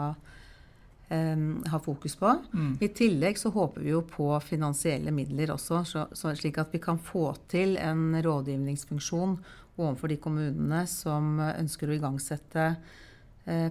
um, 1.09 1.45
ha 1.67 1.81
fokus 1.83 2.15
på. 2.19 2.31
Mm. 2.53 2.73
I 2.79 2.91
tillegg 3.01 3.41
så 3.41 3.51
håper 3.51 3.83
vi 3.83 3.95
jo 3.95 4.05
på 4.07 4.31
finansielle 4.45 5.11
midler 5.15 5.51
også, 5.57 5.83
så, 5.87 6.07
så 6.15 6.35
slik 6.37 6.61
at 6.63 6.71
vi 6.71 6.83
kan 6.83 7.01
få 7.01 7.31
til 7.51 7.75
en 7.81 8.15
rådgivningsfunksjon 8.23 9.39
overfor 9.81 10.11
de 10.11 10.19
kommunene 10.21 10.85
som 10.89 11.39
ønsker 11.41 11.89
å 11.89 11.95
igangsette 11.95 12.65
eh, 12.71 12.99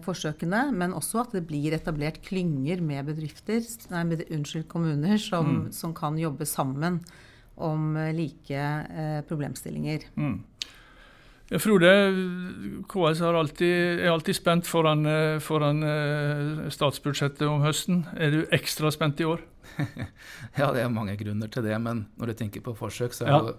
forsøkene, 0.05 0.65
men 0.75 0.95
også 0.97 1.21
at 1.23 1.35
det 1.37 1.45
blir 1.47 1.77
etablert 1.77 2.17
klynger 2.27 2.81
med 2.83 3.07
bedrifter, 3.07 3.63
nei, 3.93 4.03
med, 4.09 4.25
unnskyld, 4.27 4.65
kommuner 4.69 5.15
som, 5.23 5.47
mm. 5.47 5.67
som, 5.77 5.93
kan 5.95 6.19
jobbe 6.19 6.49
sammen 6.49 6.99
om 7.61 7.97
eh, 7.97 8.13
like 8.17 8.57
eh, 8.57 9.21
problemstillinger. 9.29 10.09
Mm. 10.17 10.41
Frode, 11.59 11.91
KS 12.87 13.21
er 13.27 13.35
alltid, 13.35 14.03
er 14.05 14.13
alltid 14.13 14.37
spent 14.39 14.69
foran, 14.71 15.03
eh, 15.07 15.39
foran, 15.43 15.83
eh, 15.83 16.69
statsbudsjettet 16.71 17.43
om 17.49 17.65
høsten. 17.65 18.05
Er 18.15 18.31
du 18.31 18.45
ekstra 18.55 18.93
spent 18.95 19.21
i 19.21 19.27
år? 19.27 19.43
ja, 20.61 20.71
det 20.71 20.85
er 20.85 20.93
mange 20.95 21.17
grunner 21.19 21.51
til 21.51 21.67
det. 21.67 21.75
Men 21.83 22.07
når 22.17 22.31
du 22.31 22.39
tenker 22.39 22.63
på 22.63 22.77
forsøk, 22.79 23.17
så 23.17 23.27
er 23.27 23.35
ja. 23.35 23.41
jo 23.43 23.57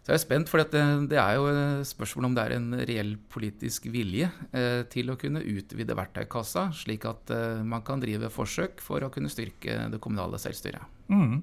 så 0.00 0.14
jeg 0.14 0.16
er 0.16 0.22
spent, 0.22 0.48
for 0.48 0.62
det, 0.62 0.84
det, 1.10 1.18
er 1.20 1.36
jo 1.36 1.50
spørsmål 1.84 2.30
om 2.30 2.36
det 2.36 2.44
er 2.46 2.54
en 2.56 2.70
reell 2.88 3.10
politisk 3.30 3.90
vilje 3.92 4.30
eh, 4.56 4.80
til 4.88 5.12
å 5.12 5.18
kunne 5.20 5.42
utvide 5.44 5.96
verktøykassa, 5.98 6.70
slik 6.76 7.04
at 7.10 7.32
eh, 7.36 7.60
man 7.60 7.84
kan 7.84 8.00
drive 8.00 8.32
forsøk 8.32 8.80
for 8.80 9.04
å 9.04 9.10
kunne 9.12 9.32
styrke 9.32 9.76
det 9.92 10.00
kommunale 10.00 10.40
selvstyret. 10.40 10.88
Mm. 11.12 11.42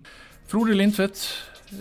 Frode 0.49 0.73
Lindtvedt, 0.73 1.21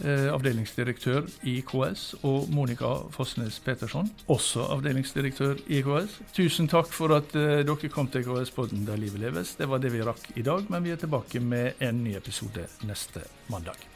eh, 0.03 0.29
avdelingsdirektør 0.35 1.31
i 1.49 1.57
KS, 1.65 2.05
og 2.27 2.53
Monica 2.53 2.93
Fossnes 3.15 3.57
Petersson, 3.65 4.13
også 4.29 4.69
avdelingsdirektør 4.77 5.65
i 5.73 5.81
KS. 5.87 6.21
Tusen 6.37 6.69
takk 6.69 6.93
for 6.93 7.17
at 7.17 7.33
eh, 7.39 7.65
dere 7.65 7.93
kom 7.95 8.13
til 8.13 8.27
KS-podden 8.27 8.85
Der 8.85 9.01
livet 9.01 9.23
leves. 9.23 9.57
Det 9.57 9.71
var 9.71 9.81
det 9.81 9.97
vi 9.97 10.05
rakk 10.05 10.33
i 10.37 10.45
dag, 10.45 10.69
men 10.69 10.85
vi 10.85 10.93
er 10.93 11.01
tilbake 11.01 11.41
med 11.41 11.81
en 11.81 12.05
ny 12.05 12.19
episode 12.21 12.69
neste 12.85 13.25
mandag. 13.49 13.96